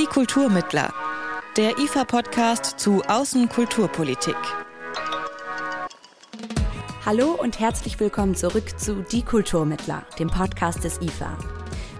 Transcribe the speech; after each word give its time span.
Die 0.00 0.06
Kulturmittler. 0.06 0.94
Der 1.58 1.78
IFA-Podcast 1.78 2.80
zu 2.80 3.02
Außenkulturpolitik. 3.02 4.34
Hallo 7.04 7.32
und 7.32 7.60
herzlich 7.60 8.00
willkommen 8.00 8.34
zurück 8.34 8.80
zu 8.80 9.04
Die 9.12 9.20
Kulturmittler, 9.20 10.06
dem 10.18 10.28
Podcast 10.28 10.84
des 10.84 11.02
IFA. 11.02 11.36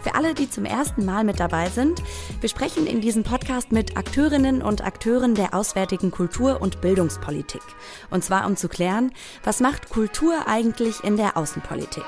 Für 0.00 0.14
alle, 0.14 0.32
die 0.32 0.48
zum 0.48 0.64
ersten 0.64 1.04
Mal 1.04 1.24
mit 1.24 1.40
dabei 1.40 1.68
sind, 1.68 2.02
wir 2.40 2.48
sprechen 2.48 2.86
in 2.86 3.02
diesem 3.02 3.22
Podcast 3.22 3.70
mit 3.70 3.98
Akteurinnen 3.98 4.62
und 4.62 4.82
Akteuren 4.82 5.34
der 5.34 5.52
auswärtigen 5.52 6.10
Kultur- 6.10 6.62
und 6.62 6.80
Bildungspolitik. 6.80 7.62
Und 8.08 8.24
zwar 8.24 8.46
um 8.46 8.56
zu 8.56 8.70
klären, 8.70 9.12
was 9.44 9.60
macht 9.60 9.90
Kultur 9.90 10.46
eigentlich 10.46 11.04
in 11.04 11.18
der 11.18 11.36
Außenpolitik? 11.36 12.06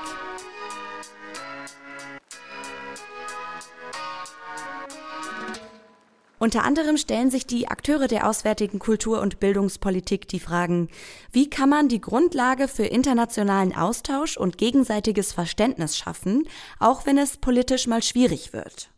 Unter 6.43 6.65
anderem 6.65 6.97
stellen 6.97 7.31
sich 7.31 7.47
die 7.47 7.69
Akteure 7.69 8.09
der 8.09 8.27
auswärtigen 8.27 8.77
Kultur- 8.77 9.21
und 9.21 9.39
Bildungspolitik 9.39 10.27
die 10.27 10.41
Fragen, 10.41 10.89
wie 11.31 11.49
kann 11.49 11.69
man 11.69 11.87
die 11.87 12.01
Grundlage 12.01 12.67
für 12.67 12.83
internationalen 12.83 13.73
Austausch 13.73 14.35
und 14.35 14.57
gegenseitiges 14.57 15.31
Verständnis 15.31 15.95
schaffen, 15.95 16.45
auch 16.79 17.05
wenn 17.05 17.17
es 17.17 17.37
politisch 17.37 17.87
mal 17.87 18.03
schwierig 18.03 18.51
wird? 18.51 18.89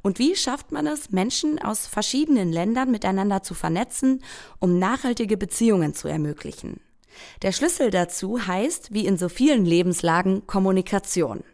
Und 0.00 0.18
wie 0.18 0.34
schafft 0.34 0.72
man 0.72 0.86
es, 0.86 1.10
Menschen 1.10 1.58
aus 1.58 1.86
verschiedenen 1.86 2.50
Ländern 2.50 2.90
miteinander 2.90 3.42
zu 3.42 3.52
vernetzen, 3.52 4.24
um 4.58 4.78
nachhaltige 4.78 5.36
Beziehungen 5.36 5.92
zu 5.92 6.08
ermöglichen? 6.08 6.80
Der 7.42 7.52
Schlüssel 7.52 7.90
dazu 7.90 8.46
heißt, 8.46 8.94
wie 8.94 9.04
in 9.04 9.18
so 9.18 9.28
vielen 9.28 9.66
Lebenslagen, 9.66 10.46
Kommunikation. 10.46 11.44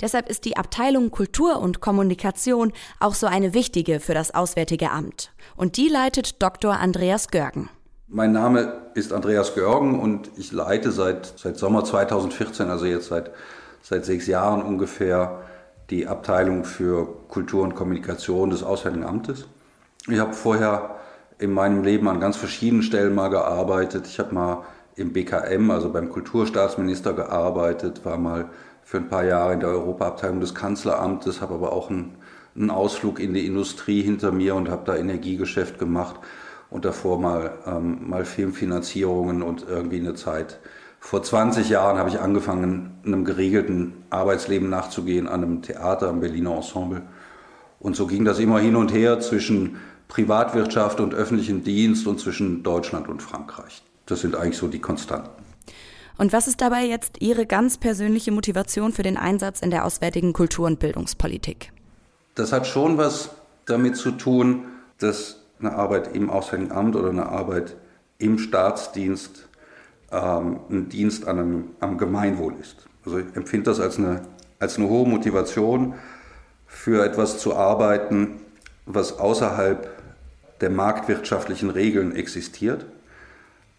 Deshalb 0.00 0.28
ist 0.28 0.44
die 0.44 0.56
Abteilung 0.56 1.10
Kultur 1.10 1.60
und 1.60 1.80
Kommunikation 1.80 2.72
auch 2.98 3.14
so 3.14 3.26
eine 3.26 3.54
wichtige 3.54 4.00
für 4.00 4.14
das 4.14 4.34
Auswärtige 4.34 4.90
Amt. 4.90 5.32
Und 5.56 5.76
die 5.76 5.88
leitet 5.88 6.42
Dr. 6.42 6.78
Andreas 6.78 7.28
Görgen. 7.28 7.68
Mein 8.08 8.32
Name 8.32 8.90
ist 8.94 9.12
Andreas 9.12 9.54
Görgen 9.54 10.00
und 10.00 10.30
ich 10.36 10.50
leite 10.50 10.90
seit, 10.90 11.34
seit 11.36 11.56
Sommer 11.58 11.84
2014, 11.84 12.68
also 12.68 12.84
jetzt 12.86 13.08
seit, 13.08 13.30
seit 13.82 14.04
sechs 14.04 14.26
Jahren 14.26 14.62
ungefähr, 14.62 15.42
die 15.90 16.06
Abteilung 16.06 16.64
für 16.64 17.06
Kultur 17.28 17.62
und 17.62 17.74
Kommunikation 17.74 18.50
des 18.50 18.62
Auswärtigen 18.62 19.04
Amtes. 19.04 19.46
Ich 20.08 20.18
habe 20.18 20.32
vorher 20.32 20.96
in 21.38 21.52
meinem 21.52 21.82
Leben 21.82 22.08
an 22.08 22.20
ganz 22.20 22.36
verschiedenen 22.36 22.82
Stellen 22.82 23.14
mal 23.14 23.28
gearbeitet. 23.28 24.06
Ich 24.06 24.18
habe 24.18 24.34
mal 24.34 24.64
im 24.96 25.12
BKM, 25.12 25.70
also 25.70 25.90
beim 25.90 26.10
Kulturstaatsminister 26.10 27.12
gearbeitet, 27.12 28.04
war 28.04 28.18
mal 28.18 28.50
für 28.90 28.96
ein 28.96 29.08
paar 29.08 29.24
Jahre 29.24 29.52
in 29.52 29.60
der 29.60 29.68
Europaabteilung 29.68 30.40
des 30.40 30.52
Kanzleramtes, 30.52 31.40
habe 31.40 31.54
aber 31.54 31.70
auch 31.70 31.90
einen, 31.90 32.16
einen, 32.56 32.70
Ausflug 32.70 33.20
in 33.20 33.34
die 33.34 33.46
Industrie 33.46 34.02
hinter 34.02 34.32
mir 34.32 34.56
und 34.56 34.68
habe 34.68 34.82
da 34.84 34.96
Energiegeschäft 34.96 35.78
gemacht 35.78 36.16
und 36.70 36.84
davor 36.84 37.20
mal, 37.20 37.52
ähm, 37.66 38.10
mal 38.10 38.24
Filmfinanzierungen 38.24 39.42
und 39.42 39.64
irgendwie 39.68 40.00
eine 40.00 40.14
Zeit. 40.14 40.58
Vor 40.98 41.22
20 41.22 41.68
Jahren 41.68 41.98
habe 41.98 42.08
ich 42.08 42.18
angefangen, 42.18 42.98
einem 43.04 43.24
geregelten 43.24 43.92
Arbeitsleben 44.10 44.68
nachzugehen 44.68 45.28
an 45.28 45.44
einem 45.44 45.62
Theater 45.62 46.08
am 46.08 46.18
Berliner 46.18 46.56
Ensemble. 46.56 47.02
Und 47.78 47.94
so 47.94 48.08
ging 48.08 48.24
das 48.24 48.40
immer 48.40 48.58
hin 48.58 48.74
und 48.74 48.92
her 48.92 49.20
zwischen 49.20 49.76
Privatwirtschaft 50.08 50.98
und 50.98 51.14
öffentlichem 51.14 51.62
Dienst 51.62 52.08
und 52.08 52.18
zwischen 52.18 52.64
Deutschland 52.64 53.06
und 53.06 53.22
Frankreich. 53.22 53.84
Das 54.06 54.22
sind 54.22 54.34
eigentlich 54.34 54.58
so 54.58 54.66
die 54.66 54.80
Konstanten. 54.80 55.49
Und 56.20 56.34
was 56.34 56.46
ist 56.46 56.60
dabei 56.60 56.84
jetzt 56.84 57.22
Ihre 57.22 57.46
ganz 57.46 57.78
persönliche 57.78 58.30
Motivation 58.30 58.92
für 58.92 59.02
den 59.02 59.16
Einsatz 59.16 59.60
in 59.60 59.70
der 59.70 59.86
auswärtigen 59.86 60.34
Kultur- 60.34 60.66
und 60.66 60.78
Bildungspolitik? 60.78 61.72
Das 62.34 62.52
hat 62.52 62.66
schon 62.66 62.98
was 62.98 63.30
damit 63.64 63.96
zu 63.96 64.10
tun, 64.10 64.64
dass 64.98 65.40
eine 65.60 65.72
Arbeit 65.72 66.14
im 66.14 66.28
Auswärtigen 66.28 66.72
Amt 66.72 66.94
oder 66.94 67.08
eine 67.08 67.24
Arbeit 67.24 67.74
im 68.18 68.38
Staatsdienst 68.38 69.48
ähm, 70.12 70.60
ein 70.68 70.90
Dienst 70.90 71.26
an 71.26 71.38
einem, 71.38 71.64
am 71.80 71.96
Gemeinwohl 71.96 72.54
ist. 72.60 72.86
Also 73.06 73.20
ich 73.20 73.34
empfinde 73.34 73.70
das 73.70 73.80
als 73.80 73.96
eine, 73.96 74.20
als 74.58 74.76
eine 74.76 74.90
hohe 74.90 75.08
Motivation, 75.08 75.94
für 76.66 77.02
etwas 77.02 77.38
zu 77.38 77.56
arbeiten, 77.56 78.42
was 78.84 79.18
außerhalb 79.18 79.88
der 80.60 80.68
marktwirtschaftlichen 80.68 81.70
Regeln 81.70 82.14
existiert 82.14 82.84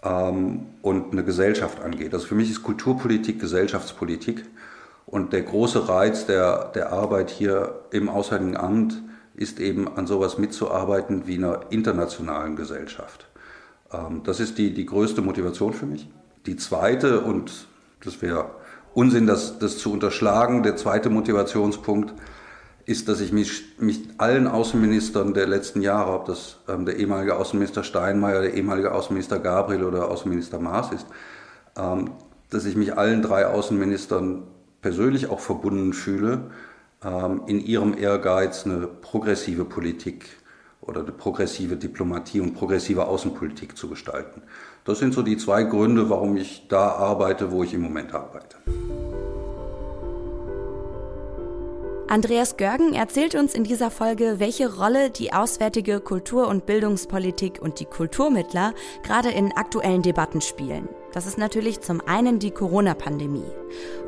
ähm, 0.04 0.68
und 0.82 1.12
eine 1.12 1.24
Gesellschaft 1.24 1.82
angeht. 1.82 2.14
Also 2.14 2.28
für 2.28 2.36
mich 2.36 2.50
ist 2.50 2.64
Kulturpolitik 2.64 3.40
Gesellschaftspolitik. 3.40 4.46
Und 5.06 5.34
der 5.34 5.42
große 5.42 5.90
Reiz 5.90 6.26
der, 6.26 6.72
der 6.74 6.94
Arbeit 6.94 7.30
hier 7.30 7.82
im 7.92 8.08
Auswärtigen 8.08 8.56
Amt 8.56 9.02
ist 9.34 9.60
eben 9.60 9.88
an 9.98 10.08
sowas 10.08 10.38
mitzuarbeiten 10.38 11.28
wie 11.28 11.36
einer 11.36 11.62
internationalen 11.70 12.56
Gesellschaft. 12.56 13.28
Ähm, 13.92 14.22
das 14.24 14.40
ist 14.40 14.58
die, 14.58 14.74
die 14.74 14.86
größte 14.86 15.22
Motivation 15.22 15.74
für 15.74 15.86
mich. 15.86 16.10
Die 16.46 16.56
zweite, 16.56 17.22
und 17.22 17.68
das 18.04 18.22
wäre 18.22 18.52
Unsinn, 18.94 19.28
das, 19.28 19.60
das 19.60 19.78
zu 19.78 19.92
unterschlagen, 19.92 20.64
der 20.64 20.76
zweite 20.76 21.10
Motivationspunkt 21.10 22.14
ist, 22.92 23.08
dass 23.08 23.22
ich 23.22 23.32
mich, 23.32 23.80
mich 23.80 24.02
allen 24.18 24.48
Außenministern 24.48 25.34
der 25.34 25.48
letzten 25.48 25.82
Jahre, 25.82 26.12
ob 26.14 26.26
das 26.26 26.58
ähm, 26.68 26.86
der 26.86 26.98
ehemalige 26.98 27.36
Außenminister 27.36 27.84
Steinmeier, 27.84 28.42
der 28.42 28.54
ehemalige 28.54 28.94
Außenminister 28.94 29.40
Gabriel 29.40 29.84
oder 29.84 30.10
Außenminister 30.12 30.60
Maas 30.60 30.92
ist, 30.92 31.08
ähm, 31.78 32.12
dass 32.50 32.66
ich 32.66 32.76
mich 32.76 32.98
allen 32.98 33.22
drei 33.22 33.48
Außenministern 33.48 34.44
persönlich 34.82 35.30
auch 35.30 35.40
verbunden 35.40 35.94
fühle, 35.94 36.52
ähm, 37.04 37.44
in 37.48 37.60
ihrem 37.60 37.98
Ehrgeiz 37.98 38.66
eine 38.66 38.88
progressive 38.88 39.66
Politik 39.66 40.26
oder 40.82 41.02
eine 41.02 41.12
progressive 41.12 41.78
Diplomatie 41.78 42.42
und 42.42 42.54
progressive 42.54 43.06
Außenpolitik 43.06 43.78
zu 43.78 43.88
gestalten. 43.88 44.42
Das 44.84 45.00
sind 45.00 45.14
so 45.14 45.22
die 45.22 45.38
zwei 45.38 45.64
Gründe, 45.64 46.10
warum 46.10 46.38
ich 46.38 46.68
da 46.68 46.90
arbeite, 46.90 47.52
wo 47.52 47.64
ich 47.64 47.74
im 47.74 47.82
Moment 47.82 48.14
arbeite. 48.14 48.58
Andreas 52.12 52.58
Görgen 52.58 52.94
erzählt 52.94 53.36
uns 53.36 53.54
in 53.54 53.64
dieser 53.64 53.90
Folge, 53.90 54.36
welche 54.40 54.76
Rolle 54.76 55.12
die 55.12 55.32
auswärtige 55.32 56.02
Kultur- 56.02 56.50
und 56.50 56.66
Bildungspolitik 56.66 57.62
und 57.62 57.80
die 57.80 57.86
Kulturmittler 57.86 58.74
gerade 59.02 59.30
in 59.30 59.54
aktuellen 59.54 60.02
Debatten 60.02 60.42
spielen. 60.42 60.90
Das 61.14 61.26
ist 61.26 61.38
natürlich 61.38 61.80
zum 61.80 62.02
einen 62.02 62.38
die 62.38 62.52
Corona-Pandemie. 62.52 63.50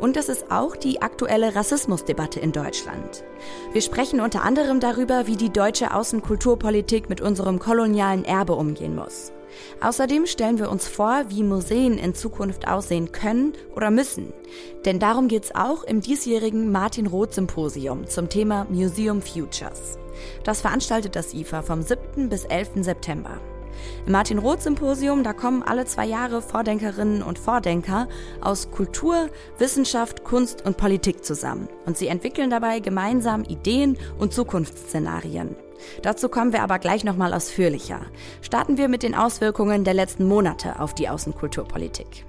Und 0.01 0.17
das 0.17 0.27
ist 0.27 0.51
auch 0.51 0.75
die 0.75 1.01
aktuelle 1.01 1.55
Rassismusdebatte 1.55 2.41
in 2.41 2.51
Deutschland. 2.51 3.23
Wir 3.71 3.81
sprechen 3.81 4.19
unter 4.19 4.43
anderem 4.43 4.81
darüber, 4.81 5.25
wie 5.27 5.37
die 5.37 5.49
deutsche 5.49 5.93
Außenkulturpolitik 5.93 7.07
mit 7.07 7.21
unserem 7.21 7.57
kolonialen 7.59 8.25
Erbe 8.25 8.55
umgehen 8.55 8.95
muss. 8.95 9.31
Außerdem 9.81 10.25
stellen 10.25 10.59
wir 10.59 10.69
uns 10.69 10.87
vor, 10.87 11.25
wie 11.29 11.43
Museen 11.43 11.97
in 11.97 12.15
Zukunft 12.15 12.67
aussehen 12.67 13.11
können 13.11 13.53
oder 13.75 13.91
müssen. 13.91 14.33
Denn 14.85 14.99
darum 14.99 15.27
geht 15.27 15.45
es 15.45 15.55
auch 15.55 15.83
im 15.83 16.01
diesjährigen 16.01 16.71
Martin 16.71 17.07
Roth 17.07 17.33
Symposium 17.33 18.07
zum 18.07 18.29
Thema 18.29 18.65
Museum 18.69 19.21
Futures. 19.21 19.97
Das 20.43 20.61
veranstaltet 20.61 21.15
das 21.15 21.33
IFA 21.33 21.61
vom 21.61 21.81
7. 21.81 22.29
bis 22.29 22.45
11. 22.45 22.83
September. 22.83 23.39
Im 24.05 24.11
Martin 24.11 24.37
Roth 24.37 24.61
Symposium, 24.61 25.23
da 25.23 25.33
kommen 25.33 25.63
alle 25.63 25.85
zwei 25.85 26.05
Jahre 26.05 26.41
Vordenkerinnen 26.41 27.23
und 27.23 27.39
Vordenker 27.39 28.07
aus 28.41 28.71
Kultur, 28.71 29.29
Wissenschaft, 29.57 30.23
Kunst 30.23 30.65
und 30.65 30.77
Politik 30.77 31.23
zusammen. 31.23 31.67
Und 31.85 31.97
sie 31.97 32.07
entwickeln 32.07 32.49
dabei 32.49 32.79
gemeinsam 32.79 33.43
Ideen 33.43 33.97
und 34.17 34.33
Zukunftsszenarien. 34.33 35.55
Dazu 36.01 36.29
kommen 36.29 36.53
wir 36.53 36.63
aber 36.63 36.79
gleich 36.79 37.03
nochmal 37.03 37.33
ausführlicher. 37.33 38.01
Starten 38.41 38.77
wir 38.77 38.88
mit 38.88 39.03
den 39.03 39.16
Auswirkungen 39.16 39.83
der 39.83 39.94
letzten 39.94 40.25
Monate 40.25 40.79
auf 40.79 40.94
die 40.94 41.09
Außenkulturpolitik. 41.09 42.25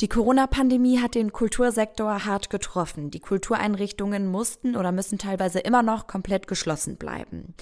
Die 0.00 0.08
Corona-Pandemie 0.08 0.98
hat 0.98 1.14
den 1.14 1.30
Kultursektor 1.30 2.24
hart 2.24 2.48
getroffen. 2.48 3.10
Die 3.10 3.20
Kultureinrichtungen 3.20 4.26
mussten 4.26 4.74
oder 4.74 4.92
müssen 4.92 5.18
teilweise 5.18 5.58
immer 5.58 5.82
noch 5.82 6.06
komplett 6.06 6.46
geschlossen 6.46 6.96
bleiben. 6.96 7.52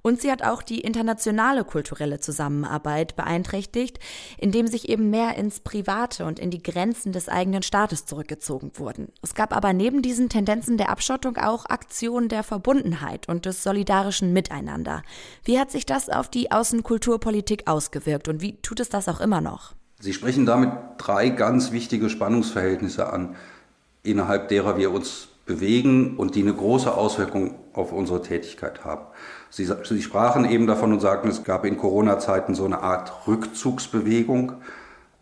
Und 0.00 0.20
sie 0.20 0.30
hat 0.30 0.44
auch 0.44 0.62
die 0.62 0.80
internationale 0.80 1.64
kulturelle 1.64 2.20
Zusammenarbeit 2.20 3.16
beeinträchtigt, 3.16 3.98
indem 4.38 4.68
sich 4.68 4.88
eben 4.88 5.10
mehr 5.10 5.34
ins 5.34 5.58
Private 5.58 6.24
und 6.24 6.38
in 6.38 6.52
die 6.52 6.62
Grenzen 6.62 7.10
des 7.10 7.28
eigenen 7.28 7.64
Staates 7.64 8.06
zurückgezogen 8.06 8.70
wurden. 8.74 9.08
Es 9.20 9.34
gab 9.34 9.52
aber 9.52 9.72
neben 9.72 10.00
diesen 10.00 10.28
Tendenzen 10.28 10.78
der 10.78 10.90
Abschottung 10.90 11.36
auch 11.36 11.66
Aktionen 11.66 12.28
der 12.28 12.44
Verbundenheit 12.44 13.28
und 13.28 13.44
des 13.44 13.64
solidarischen 13.64 14.32
Miteinander. 14.32 15.02
Wie 15.42 15.58
hat 15.58 15.72
sich 15.72 15.84
das 15.84 16.08
auf 16.08 16.28
die 16.28 16.52
Außenkulturpolitik 16.52 17.66
ausgewirkt 17.66 18.28
und 18.28 18.40
wie 18.40 18.62
tut 18.62 18.78
es 18.78 18.88
das 18.88 19.08
auch 19.08 19.18
immer 19.18 19.40
noch? 19.40 19.74
Sie 20.00 20.12
sprechen 20.12 20.46
damit 20.46 20.70
drei 20.98 21.28
ganz 21.28 21.72
wichtige 21.72 22.08
Spannungsverhältnisse 22.08 23.12
an, 23.12 23.34
innerhalb 24.04 24.48
derer 24.48 24.76
wir 24.76 24.92
uns 24.92 25.28
bewegen 25.44 26.16
und 26.16 26.36
die 26.36 26.42
eine 26.42 26.54
große 26.54 26.94
Auswirkung 26.94 27.56
auf 27.72 27.90
unsere 27.90 28.22
Tätigkeit 28.22 28.84
haben. 28.84 29.06
Sie, 29.50 29.64
Sie 29.64 30.02
sprachen 30.02 30.48
eben 30.48 30.68
davon 30.68 30.92
und 30.92 31.00
sagten, 31.00 31.28
es 31.28 31.42
gab 31.42 31.64
in 31.64 31.78
Corona-Zeiten 31.78 32.54
so 32.54 32.64
eine 32.64 32.80
Art 32.80 33.26
Rückzugsbewegung 33.26 34.52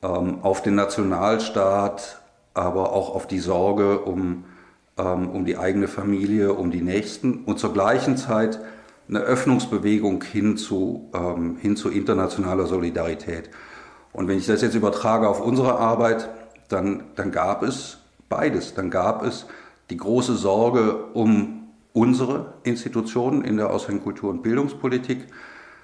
ähm, 0.02 0.40
auf 0.42 0.62
den 0.62 0.74
Nationalstaat, 0.74 2.20
aber 2.52 2.92
auch 2.92 3.14
auf 3.14 3.26
die 3.26 3.38
Sorge 3.38 4.00
um, 4.00 4.44
ähm, 4.98 5.30
um 5.30 5.46
die 5.46 5.56
eigene 5.56 5.88
Familie, 5.88 6.52
um 6.52 6.70
die 6.70 6.82
Nächsten. 6.82 7.44
Und 7.44 7.58
zur 7.58 7.72
gleichen 7.72 8.18
Zeit 8.18 8.60
eine 9.08 9.20
Öffnungsbewegung 9.20 10.22
hin 10.22 10.58
zu, 10.58 11.08
ähm, 11.14 11.56
hin 11.56 11.76
zu 11.76 11.88
internationaler 11.88 12.66
Solidarität. 12.66 13.48
Und 14.16 14.28
wenn 14.28 14.38
ich 14.38 14.46
das 14.46 14.62
jetzt 14.62 14.74
übertrage 14.74 15.28
auf 15.28 15.42
unsere 15.42 15.78
Arbeit, 15.78 16.30
dann, 16.68 17.02
dann 17.16 17.32
gab 17.32 17.62
es 17.62 17.98
beides. 18.30 18.72
Dann 18.72 18.88
gab 18.88 19.22
es 19.22 19.44
die 19.90 19.98
große 19.98 20.36
Sorge 20.36 21.04
um 21.12 21.64
unsere 21.92 22.54
Institutionen 22.62 23.44
in 23.44 23.58
der 23.58 23.68
Ausländischen 23.68 24.04
Kultur- 24.04 24.30
und 24.30 24.42
Bildungspolitik, 24.42 25.26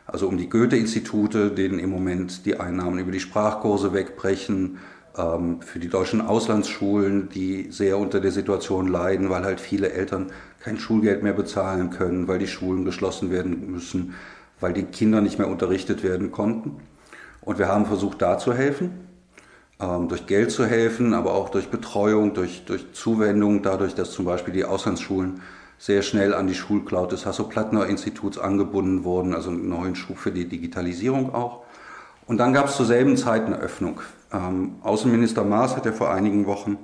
also 0.06 0.28
um 0.28 0.38
die 0.38 0.48
Goethe-Institute, 0.48 1.50
denen 1.50 1.78
im 1.78 1.90
Moment 1.90 2.46
die 2.46 2.58
Einnahmen 2.58 2.98
über 2.98 3.12
die 3.12 3.20
Sprachkurse 3.20 3.92
wegbrechen, 3.92 4.78
ähm, 5.14 5.60
für 5.60 5.78
die 5.78 5.90
deutschen 5.90 6.22
Auslandsschulen, 6.22 7.28
die 7.28 7.70
sehr 7.70 7.98
unter 7.98 8.18
der 8.18 8.32
Situation 8.32 8.86
leiden, 8.88 9.28
weil 9.28 9.44
halt 9.44 9.60
viele 9.60 9.92
Eltern 9.92 10.32
kein 10.58 10.78
Schulgeld 10.78 11.22
mehr 11.22 11.34
bezahlen 11.34 11.90
können, 11.90 12.28
weil 12.28 12.38
die 12.38 12.46
Schulen 12.46 12.86
geschlossen 12.86 13.30
werden 13.30 13.70
müssen, 13.70 14.14
weil 14.58 14.72
die 14.72 14.84
Kinder 14.84 15.20
nicht 15.20 15.38
mehr 15.38 15.48
unterrichtet 15.48 16.02
werden 16.02 16.32
konnten. 16.32 16.80
Und 17.42 17.58
wir 17.58 17.68
haben 17.68 17.86
versucht, 17.86 18.22
da 18.22 18.38
zu 18.38 18.54
helfen, 18.54 19.08
ähm, 19.80 20.08
durch 20.08 20.26
Geld 20.26 20.50
zu 20.50 20.64
helfen, 20.64 21.12
aber 21.12 21.34
auch 21.34 21.48
durch 21.48 21.68
Betreuung, 21.68 22.34
durch, 22.34 22.64
durch 22.64 22.92
Zuwendung, 22.92 23.62
dadurch, 23.62 23.94
dass 23.94 24.12
zum 24.12 24.24
Beispiel 24.24 24.54
die 24.54 24.64
Auslandsschulen 24.64 25.40
sehr 25.78 26.02
schnell 26.02 26.32
an 26.32 26.46
die 26.46 26.54
Schulcloud 26.54 27.10
des 27.10 27.26
Hasso-Plattner-Instituts 27.26 28.38
angebunden 28.38 29.02
wurden, 29.02 29.34
also 29.34 29.50
einen 29.50 29.68
neuen 29.68 29.96
Schub 29.96 30.16
für 30.18 30.30
die 30.30 30.48
Digitalisierung 30.48 31.34
auch. 31.34 31.64
Und 32.26 32.38
dann 32.38 32.52
gab 32.52 32.68
es 32.68 32.76
zur 32.76 32.86
selben 32.86 33.16
Zeit 33.16 33.46
eine 33.46 33.58
Öffnung. 33.58 34.00
Ähm, 34.32 34.76
Außenminister 34.82 35.42
Maas 35.42 35.76
hat 35.76 35.84
ja 35.84 35.92
vor 35.92 36.12
einigen 36.12 36.46
Wochen 36.46 36.78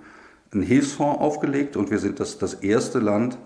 einen 0.53 0.65
Hilfsfonds 0.65 1.21
aufgelegt 1.21 1.77
und 1.77 1.93
wir 1.93 1.99
sind 1.99 2.19
das, 2.19 2.39
das 2.39 2.55
erste 2.55 2.99
Land, 2.99 3.39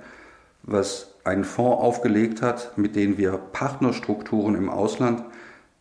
was 0.63 1.15
einen 1.25 1.45
Fonds 1.45 1.83
aufgelegt 1.83 2.41
hat, 2.41 2.79
mit 2.79 2.97
dem 2.97 3.19
wir 3.19 3.33
Partnerstrukturen 3.33 4.55
im 4.55 4.71
Ausland 4.71 5.23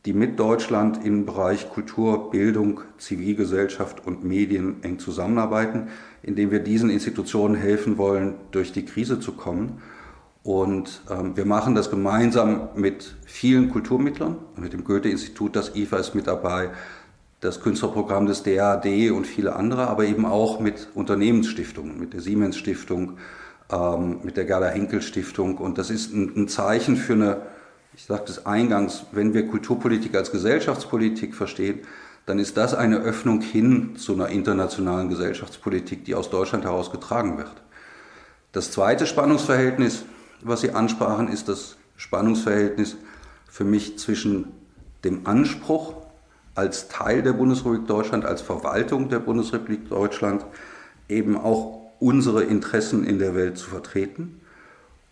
die 0.06 0.14
mit 0.14 0.40
Deutschland 0.40 1.06
im 1.06 1.26
Bereich 1.26 1.70
Kultur, 1.70 2.32
Bildung, 2.32 2.82
Zivilgesellschaft 2.98 4.06
und 4.06 4.24
Medien 4.24 4.84
eng 4.84 4.98
zusammenarbeiten, 4.98 5.90
indem 6.24 6.52
wir 6.52 6.60
diesen 6.60 6.90
Institutionen 6.90 7.56
helfen 7.56 7.98
wollen, 7.98 8.36
durch 8.52 8.72
die 8.72 8.86
Krise 8.86 9.20
zu 9.20 9.34
kommen. 9.34 9.82
Und 10.44 11.04
ähm, 11.12 11.38
wir 11.38 11.46
machen 11.46 11.76
das 11.76 11.92
gemeinsam 11.92 12.70
mit 12.76 13.16
vielen 13.26 13.70
Kulturmittlern, 13.70 14.38
mit 14.56 14.74
dem 14.74 14.84
Goethe-Institut, 14.84 15.56
das 15.56 15.76
IFA 15.76 15.98
ist 15.98 16.16
mit 16.16 16.26
dabei, 16.26 16.72
das 17.42 17.62
Künstlerprogramm 17.62 18.26
des 18.26 18.42
DAAD 18.42 19.12
und 19.12 19.26
viele 19.26 19.56
andere, 19.56 19.88
aber 19.88 20.06
eben 20.06 20.26
auch 20.26 20.60
mit 20.60 20.90
Unternehmensstiftungen, 20.96 22.00
mit 22.00 22.14
der 22.14 22.22
Siemens 22.22 22.58
Stiftung, 22.58 23.18
ähm, 23.72 24.20
mit 24.24 24.36
der 24.36 24.46
Gerda 24.46 24.70
Henkel 24.70 25.04
Stiftung. 25.04 25.58
Und 25.58 25.78
das 25.78 25.92
ist 25.92 26.12
ein, 26.12 26.34
ein 26.36 26.48
Zeichen 26.48 26.98
für 26.98 27.14
eine 27.14 27.42
ich 28.02 28.08
sagte 28.08 28.32
es 28.32 28.48
eingangs, 28.48 29.06
wenn 29.12 29.36
wir 29.36 29.48
Kulturpolitik 29.48 30.16
als 30.16 30.32
Gesellschaftspolitik 30.32 31.36
verstehen, 31.36 31.82
dann 32.26 32.40
ist 32.40 32.58
das 32.58 32.74
eine 32.74 32.98
Öffnung 32.98 33.42
hin 33.42 33.96
zu 33.96 34.16
einer 34.16 34.30
internationalen 34.30 35.08
Gesellschaftspolitik, 35.08 36.04
die 36.06 36.16
aus 36.16 36.32
Deutschland 36.32 36.64
heraus 36.64 36.92
getragen 36.92 37.38
wird. 37.38 37.62
Das 38.54 38.72
zweite 38.72 39.06
Spannungsverhältnis, 39.06 40.04
was 40.42 40.62
Sie 40.62 40.72
ansprachen, 40.72 41.28
ist 41.28 41.48
das 41.48 41.78
Spannungsverhältnis 41.96 42.98
für 43.48 43.66
mich 43.66 44.00
zwischen 44.00 44.48
dem 45.04 45.28
Anspruch 45.28 45.94
als 46.56 46.88
Teil 46.88 47.22
der 47.22 47.34
Bundesrepublik 47.34 47.86
Deutschland, 47.86 48.26
als 48.26 48.42
Verwaltung 48.42 49.10
der 49.10 49.20
Bundesrepublik 49.20 49.88
Deutschland, 49.90 50.44
eben 51.08 51.38
auch 51.38 51.92
unsere 52.00 52.46
Interessen 52.46 53.04
in 53.04 53.20
der 53.20 53.36
Welt 53.36 53.60
zu 53.60 53.70
vertreten 53.70 54.42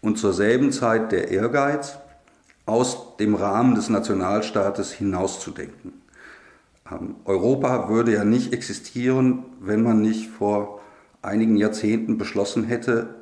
und 0.02 0.18
zur 0.18 0.34
selben 0.34 0.72
Zeit 0.72 1.12
der 1.12 1.30
Ehrgeiz, 1.30 2.00
aus 2.70 3.18
dem 3.18 3.36
Rahmen 3.36 3.76
des 3.76 3.90
Nationalstaates 3.90 4.92
hinauszudenken. 4.92 5.94
Ähm, 6.90 7.16
Europa 7.26 7.90
würde 7.90 8.14
ja 8.14 8.24
nicht 8.24 8.54
existieren, 8.54 9.46
wenn 9.60 9.84
man 9.84 10.02
nicht 10.02 10.30
vor 10.30 10.80
einigen 11.22 11.58
Jahrzehnten 11.58 12.18
beschlossen 12.18 12.64
hätte, 12.64 13.16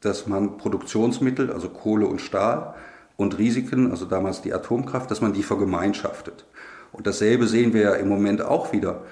dass 0.00 0.26
man 0.26 0.56
Produktionsmittel, 0.56 1.52
also 1.52 1.68
Kohle 1.68 2.06
und 2.06 2.20
Stahl 2.20 2.74
und 3.16 3.38
Risiken, 3.38 3.90
also 3.90 4.04
damals 4.04 4.42
die 4.42 4.52
Atomkraft, 4.52 5.10
dass 5.10 5.20
man 5.20 5.32
die 5.32 5.42
vergemeinschaftet. 5.42 6.44
Und 6.92 7.06
dasselbe 7.06 7.46
sehen 7.46 7.72
wir 7.72 7.82
ja 7.82 7.94
im 7.94 8.08
Moment 8.08 8.42
auch 8.42 8.72
wieder. 8.72 9.02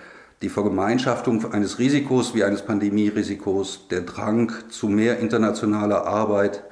Die 0.42 0.48
Vergemeinschaftung 0.48 1.52
eines 1.52 1.78
Risikos 1.78 2.34
wie 2.34 2.44
eines 2.44 2.62
Pandemierisikos, 2.62 3.88
der 3.88 4.02
Drang 4.02 4.52
zu 4.70 4.88
mehr 4.88 5.18
internationaler 5.18 6.06
Arbeit, 6.06 6.64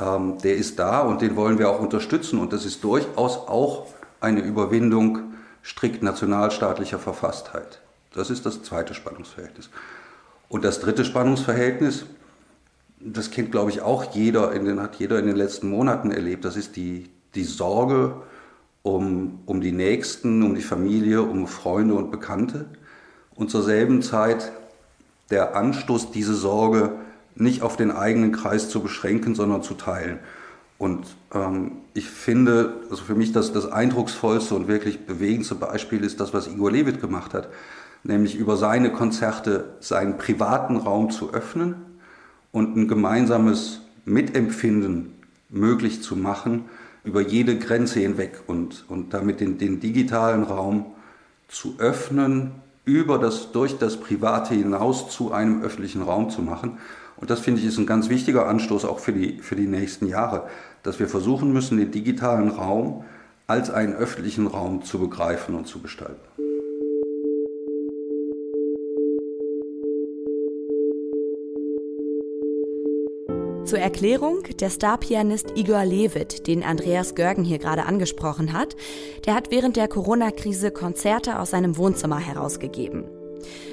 ähm, 0.00 0.38
der 0.38 0.56
ist 0.56 0.78
da 0.78 1.00
und 1.00 1.22
den 1.22 1.36
wollen 1.36 1.58
wir 1.58 1.70
auch 1.70 1.80
unterstützen. 1.80 2.38
Und 2.38 2.52
das 2.52 2.64
ist 2.64 2.84
durchaus 2.84 3.36
auch 3.36 3.86
eine 4.20 4.40
Überwindung 4.40 5.34
strikt 5.64 6.02
nationalstaatlicher 6.02 6.98
Verfasstheit. 6.98 7.80
Das 8.14 8.30
ist 8.30 8.46
das 8.46 8.62
zweite 8.62 8.94
Spannungsverhältnis. 8.94 9.70
Und 10.48 10.64
das 10.64 10.80
dritte 10.80 11.04
Spannungsverhältnis, 11.04 12.06
das 13.00 13.30
kennt, 13.30 13.52
glaube 13.52 13.70
ich, 13.70 13.82
auch 13.82 14.14
jeder, 14.14 14.52
in 14.52 14.64
den, 14.64 14.80
hat 14.80 14.96
jeder 14.96 15.18
in 15.18 15.26
den 15.26 15.36
letzten 15.36 15.68
Monaten 15.68 16.10
erlebt. 16.10 16.44
Das 16.44 16.56
ist 16.56 16.76
die, 16.76 17.10
die 17.34 17.44
Sorge 17.44 18.22
um, 18.82 19.40
um 19.46 19.60
die 19.60 19.72
Nächsten, 19.72 20.42
um 20.42 20.54
die 20.54 20.62
Familie, 20.62 21.22
um 21.22 21.46
Freunde 21.46 21.94
und 21.94 22.10
Bekannte. 22.10 22.66
Und 23.34 23.50
zur 23.50 23.62
selben 23.62 24.02
Zeit 24.02 24.52
der 25.30 25.54
Anstoß, 25.54 26.10
diese 26.10 26.34
Sorge 26.34 26.92
nicht 27.40 27.62
auf 27.62 27.76
den 27.76 27.90
eigenen 27.90 28.32
Kreis 28.32 28.68
zu 28.68 28.80
beschränken, 28.80 29.34
sondern 29.34 29.62
zu 29.62 29.74
teilen. 29.74 30.18
Und 30.78 31.06
ähm, 31.34 31.72
ich 31.94 32.08
finde, 32.08 32.74
also 32.90 33.02
für 33.02 33.14
mich 33.14 33.32
das, 33.32 33.52
das 33.52 33.70
eindrucksvollste 33.70 34.54
und 34.54 34.68
wirklich 34.68 35.06
bewegendste 35.06 35.54
Beispiel 35.54 36.04
ist 36.04 36.20
das, 36.20 36.32
was 36.32 36.46
Igor 36.46 36.70
Levit 36.70 37.00
gemacht 37.00 37.34
hat, 37.34 37.48
nämlich 38.04 38.36
über 38.36 38.56
seine 38.56 38.92
Konzerte 38.92 39.76
seinen 39.80 40.18
privaten 40.18 40.76
Raum 40.76 41.10
zu 41.10 41.32
öffnen 41.32 41.74
und 42.52 42.76
ein 42.76 42.88
gemeinsames 42.88 43.80
Mitempfinden 44.04 45.14
möglich 45.48 46.02
zu 46.02 46.16
machen 46.16 46.66
über 47.04 47.20
jede 47.20 47.58
Grenze 47.58 48.00
hinweg 48.00 48.42
und, 48.46 48.84
und 48.88 49.14
damit 49.14 49.40
den, 49.40 49.58
den 49.58 49.80
digitalen 49.80 50.42
Raum 50.42 50.86
zu 51.48 51.76
öffnen, 51.78 52.52
über 52.84 53.18
das, 53.18 53.52
durch 53.52 53.78
das 53.78 53.98
Private 53.98 54.54
hinaus 54.54 55.10
zu 55.10 55.32
einem 55.32 55.62
öffentlichen 55.62 56.02
Raum 56.02 56.30
zu 56.30 56.42
machen. 56.42 56.78
Und 57.20 57.30
das 57.30 57.40
finde 57.40 57.60
ich 57.60 57.66
ist 57.66 57.78
ein 57.78 57.86
ganz 57.86 58.08
wichtiger 58.08 58.46
Anstoß 58.46 58.84
auch 58.84 59.00
für 59.00 59.12
die, 59.12 59.38
für 59.38 59.56
die 59.56 59.66
nächsten 59.66 60.06
Jahre, 60.06 60.48
dass 60.82 61.00
wir 61.00 61.08
versuchen 61.08 61.52
müssen, 61.52 61.78
den 61.78 61.90
digitalen 61.90 62.50
Raum 62.50 63.04
als 63.46 63.70
einen 63.70 63.94
öffentlichen 63.94 64.46
Raum 64.46 64.84
zu 64.84 64.98
begreifen 64.98 65.54
und 65.54 65.66
zu 65.66 65.80
gestalten. 65.80 66.20
Zur 73.64 73.80
Erklärung, 73.80 74.44
der 74.60 74.70
Starpianist 74.70 75.52
Igor 75.54 75.84
Levit, 75.84 76.46
den 76.46 76.62
Andreas 76.62 77.14
Görgen 77.14 77.44
hier 77.44 77.58
gerade 77.58 77.84
angesprochen 77.84 78.54
hat, 78.54 78.76
der 79.26 79.34
hat 79.34 79.50
während 79.50 79.76
der 79.76 79.88
Corona-Krise 79.88 80.70
Konzerte 80.70 81.38
aus 81.38 81.50
seinem 81.50 81.76
Wohnzimmer 81.76 82.18
herausgegeben. 82.18 83.04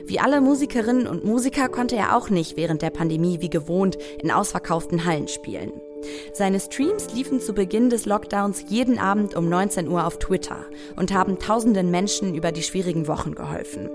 Wie 0.06 0.20
alle 0.20 0.42
Musikerinnen 0.42 1.08
und 1.08 1.26
Musiker 1.26 1.70
konnte 1.70 1.96
er 1.96 2.16
auch 2.16 2.30
nicht 2.30 2.58
während 2.58 2.82
der 2.82 2.90
Pandemie 2.90 3.42
wie 3.42 3.50
gewohnt 3.50 3.98
in 4.22 4.32
ausverkauften 4.32 5.06
Hallen 5.06 5.28
spielen. 5.28 5.72
Seine 6.34 6.60
Streams 6.60 7.14
liefen 7.14 7.40
zu 7.40 7.54
Beginn 7.54 7.90
des 7.90 8.06
Lockdowns 8.06 8.66
jeden 8.70 9.00
Abend 9.00 9.36
um 9.36 9.50
19 9.50 9.88
Uhr 9.88 10.06
auf 10.06 10.20
Twitter 10.20 10.66
und 10.96 11.14
haben 11.14 11.40
tausenden 11.40 11.92
Menschen 11.92 12.36
über 12.36 12.52
die 12.52 12.64
schwierigen 12.64 13.08
Wochen 13.08 13.34
geholfen. 13.34 13.90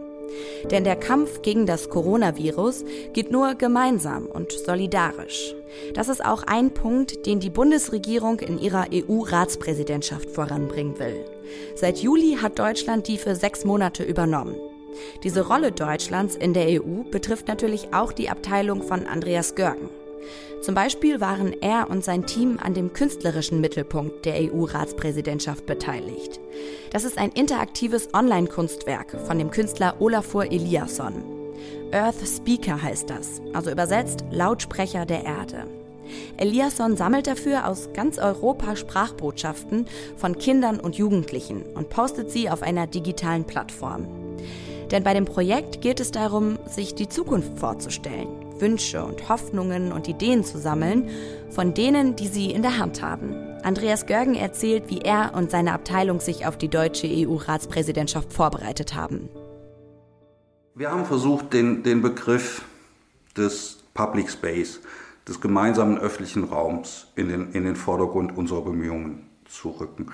Denn 0.71 0.85
der 0.85 0.97
Kampf 0.97 1.43
gegen 1.43 1.67
das 1.67 1.89
Coronavirus 1.89 2.85
geht 3.12 3.31
nur 3.33 3.55
gemeinsam 3.55 4.27
und 4.27 4.53
solidarisch. 4.53 5.55
Das 5.95 6.09
ist 6.09 6.25
auch 6.25 6.45
ein 6.45 6.73
Punkt, 6.73 7.27
den 7.27 7.41
die 7.41 7.50
Bundesregierung 7.50 8.39
in 8.41 8.59
ihrer 8.59 8.87
EU-Ratspräsidentschaft 8.93 10.31
voranbringen 10.31 10.99
will. 10.99 11.25
Seit 11.75 11.99
Juli 11.99 12.39
hat 12.41 12.59
Deutschland 12.59 13.09
die 13.09 13.19
für 13.19 13.35
sechs 13.35 13.65
Monate 13.65 14.05
übernommen. 14.05 14.57
Diese 15.23 15.47
Rolle 15.47 15.73
Deutschlands 15.73 16.37
in 16.37 16.54
der 16.54 16.82
EU 16.82 17.02
betrifft 17.11 17.49
natürlich 17.49 17.92
auch 17.92 18.12
die 18.12 18.30
Abteilung 18.30 18.82
von 18.82 19.06
Andreas 19.06 19.54
Görgen. 19.54 19.88
Zum 20.61 20.75
Beispiel 20.75 21.20
waren 21.20 21.54
er 21.62 21.88
und 21.88 22.04
sein 22.04 22.26
Team 22.26 22.59
an 22.62 22.75
dem 22.75 22.92
künstlerischen 22.92 23.61
Mittelpunkt 23.62 24.26
der 24.26 24.35
EU-Ratspräsidentschaft 24.35 25.64
beteiligt. 25.64 26.38
Das 26.92 27.04
ist 27.04 27.16
ein 27.16 27.30
interaktives 27.30 28.12
Online-Kunstwerk 28.12 29.16
von 29.26 29.38
dem 29.38 29.50
Künstler 29.50 29.97
Olafur 30.00 30.44
Eliasson. 30.44 31.25
Earth 31.92 32.26
Speaker 32.26 32.80
heißt 32.80 33.09
das, 33.09 33.40
also 33.54 33.70
übersetzt 33.70 34.25
Lautsprecher 34.30 35.06
der 35.06 35.25
Erde. 35.25 35.64
Eliasson 36.37 36.97
sammelt 36.97 37.26
dafür 37.26 37.66
aus 37.66 37.88
ganz 37.94 38.18
Europa 38.18 38.76
Sprachbotschaften 38.76 39.87
von 40.16 40.37
Kindern 40.37 40.78
und 40.78 40.97
Jugendlichen 40.97 41.62
und 41.75 41.88
postet 41.88 42.30
sie 42.30 42.50
auf 42.50 42.62
einer 42.62 42.87
digitalen 42.87 43.44
Plattform. 43.44 44.20
Denn 44.90 45.04
bei 45.04 45.14
dem 45.14 45.25
Projekt 45.25 45.82
geht 45.82 46.00
es 46.00 46.11
darum, 46.11 46.59
sich 46.66 46.94
die 46.94 47.09
Zukunft 47.09 47.59
vorzustellen. 47.59 48.28
Wünsche 48.61 49.04
und 49.04 49.28
Hoffnungen 49.28 49.92
und 49.92 50.09
Ideen 50.09 50.44
zu 50.44 50.59
sammeln, 50.59 51.09
von 51.50 51.75
denen, 51.75 52.16
die 52.16 52.28
sie 52.28 52.50
in 52.50 52.62
der 52.62 52.78
Hand 52.78 53.02
haben. 53.02 53.35
Andreas 53.62 54.06
Görgen 54.06 54.35
erzählt, 54.35 54.85
wie 54.88 55.00
er 55.00 55.32
und 55.35 55.50
seine 55.50 55.73
Abteilung 55.73 56.20
sich 56.20 56.47
auf 56.47 56.59
die 56.59 56.68
deutsche 56.68 57.06
EU-Ratspräsidentschaft 57.06 58.32
vorbereitet 58.32 58.94
haben. 58.94 59.28
Wir 60.75 60.90
haben 60.90 61.04
versucht, 61.04 61.52
den, 61.52 61.82
den 61.82 62.02
Begriff 62.02 62.62
des 63.37 63.82
Public 63.94 64.30
Space, 64.30 64.80
des 65.28 65.40
gemeinsamen 65.40 65.99
öffentlichen 65.99 66.44
Raums 66.44 67.09
in 67.16 67.28
den, 67.28 67.52
in 67.52 67.64
den 67.64 67.76
Vordergrund 67.76 68.37
unserer 68.37 68.62
Bemühungen 68.62 69.26
zu 69.47 69.70
rücken. 69.70 70.11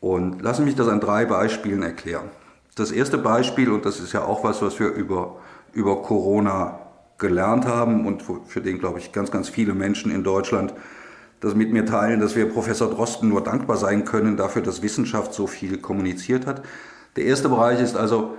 Und 0.00 0.42
lassen 0.42 0.64
mich 0.64 0.74
das 0.74 0.88
an 0.88 1.00
drei 1.00 1.24
Beispielen 1.24 1.82
erklären. 1.82 2.30
Das 2.74 2.90
erste 2.90 3.18
Beispiel, 3.18 3.70
und 3.70 3.84
das 3.84 4.00
ist 4.00 4.12
ja 4.12 4.24
auch 4.24 4.42
was, 4.42 4.60
was 4.60 4.78
wir 4.80 4.88
über, 4.88 5.36
über 5.72 6.02
Corona 6.02 6.80
gelernt 7.18 7.66
haben 7.66 8.06
und 8.06 8.24
für 8.46 8.60
den, 8.60 8.78
glaube 8.78 8.98
ich, 8.98 9.12
ganz, 9.12 9.30
ganz 9.30 9.48
viele 9.48 9.74
Menschen 9.74 10.10
in 10.10 10.24
Deutschland 10.24 10.74
das 11.40 11.54
mit 11.54 11.72
mir 11.72 11.84
teilen, 11.84 12.20
dass 12.20 12.36
wir 12.36 12.48
Professor 12.48 12.90
Drosten 12.90 13.28
nur 13.28 13.42
dankbar 13.42 13.76
sein 13.76 14.04
können 14.04 14.36
dafür, 14.36 14.62
dass 14.62 14.82
Wissenschaft 14.82 15.34
so 15.34 15.46
viel 15.46 15.78
kommuniziert 15.78 16.46
hat. 16.46 16.62
Der 17.16 17.26
erste 17.26 17.48
Bereich 17.48 17.80
ist 17.80 17.96
also 17.96 18.34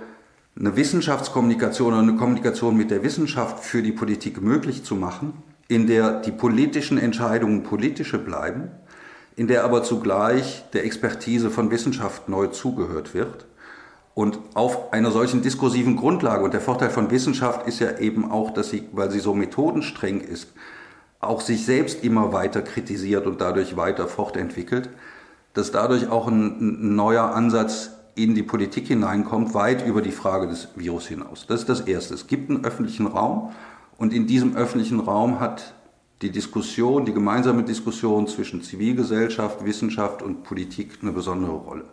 eine 0.58 0.76
Wissenschaftskommunikation 0.76 1.92
oder 1.92 2.02
eine 2.02 2.16
Kommunikation 2.16 2.76
mit 2.76 2.90
der 2.90 3.02
Wissenschaft 3.02 3.64
für 3.64 3.82
die 3.82 3.92
Politik 3.92 4.42
möglich 4.42 4.84
zu 4.84 4.96
machen, 4.96 5.34
in 5.68 5.86
der 5.86 6.20
die 6.20 6.32
politischen 6.32 6.98
Entscheidungen 6.98 7.62
politische 7.62 8.18
bleiben, 8.18 8.70
in 9.36 9.46
der 9.46 9.64
aber 9.64 9.82
zugleich 9.82 10.64
der 10.72 10.84
Expertise 10.84 11.50
von 11.50 11.70
Wissenschaft 11.70 12.28
neu 12.28 12.48
zugehört 12.48 13.14
wird. 13.14 13.45
Und 14.16 14.38
auf 14.54 14.94
einer 14.94 15.10
solchen 15.10 15.42
diskursiven 15.42 15.94
Grundlage, 15.94 16.42
und 16.42 16.54
der 16.54 16.62
Vorteil 16.62 16.88
von 16.88 17.10
Wissenschaft 17.10 17.68
ist 17.68 17.80
ja 17.80 17.98
eben 17.98 18.30
auch, 18.30 18.50
dass 18.50 18.70
sie, 18.70 18.84
weil 18.92 19.10
sie 19.10 19.18
so 19.20 19.34
methodenstreng 19.34 20.22
ist, 20.22 20.54
auch 21.20 21.42
sich 21.42 21.66
selbst 21.66 22.02
immer 22.02 22.32
weiter 22.32 22.62
kritisiert 22.62 23.26
und 23.26 23.42
dadurch 23.42 23.76
weiter 23.76 24.08
fortentwickelt, 24.08 24.88
dass 25.52 25.70
dadurch 25.70 26.08
auch 26.08 26.28
ein, 26.28 26.46
ein 26.60 26.96
neuer 26.96 27.34
Ansatz 27.34 27.90
in 28.14 28.34
die 28.34 28.42
Politik 28.42 28.86
hineinkommt, 28.86 29.52
weit 29.52 29.86
über 29.86 30.00
die 30.00 30.12
Frage 30.12 30.48
des 30.48 30.68
Virus 30.76 31.08
hinaus. 31.08 31.44
Das 31.46 31.60
ist 31.60 31.68
das 31.68 31.80
Erste. 31.82 32.14
Es 32.14 32.26
gibt 32.26 32.48
einen 32.48 32.64
öffentlichen 32.64 33.06
Raum 33.06 33.52
und 33.98 34.14
in 34.14 34.26
diesem 34.26 34.56
öffentlichen 34.56 35.00
Raum 35.00 35.40
hat 35.40 35.74
die 36.22 36.30
Diskussion, 36.30 37.04
die 37.04 37.12
gemeinsame 37.12 37.64
Diskussion 37.64 38.26
zwischen 38.28 38.62
Zivilgesellschaft, 38.62 39.62
Wissenschaft 39.66 40.22
und 40.22 40.42
Politik 40.42 41.00
eine 41.02 41.12
besondere 41.12 41.52
Rolle. 41.52 41.84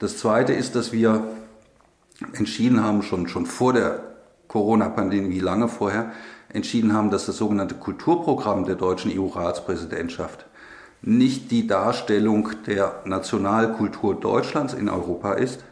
Das 0.00 0.16
Zweite 0.16 0.54
ist, 0.54 0.74
dass 0.76 0.92
wir 0.92 1.24
entschieden 2.32 2.82
haben, 2.82 3.02
schon, 3.02 3.28
schon 3.28 3.44
vor 3.44 3.74
der 3.74 4.00
Corona-Pandemie, 4.48 5.40
lange 5.40 5.68
vorher, 5.68 6.12
entschieden 6.48 6.94
haben, 6.94 7.10
dass 7.10 7.26
das 7.26 7.36
sogenannte 7.36 7.74
Kulturprogramm 7.74 8.64
der 8.64 8.76
deutschen 8.76 9.12
EU-Ratspräsidentschaft 9.14 10.46
nicht 11.02 11.50
die 11.50 11.66
Darstellung 11.66 12.48
der 12.66 13.02
Nationalkultur 13.04 14.18
Deutschlands 14.18 14.72
in 14.72 14.88
Europa 14.88 15.34
ist, 15.34 15.64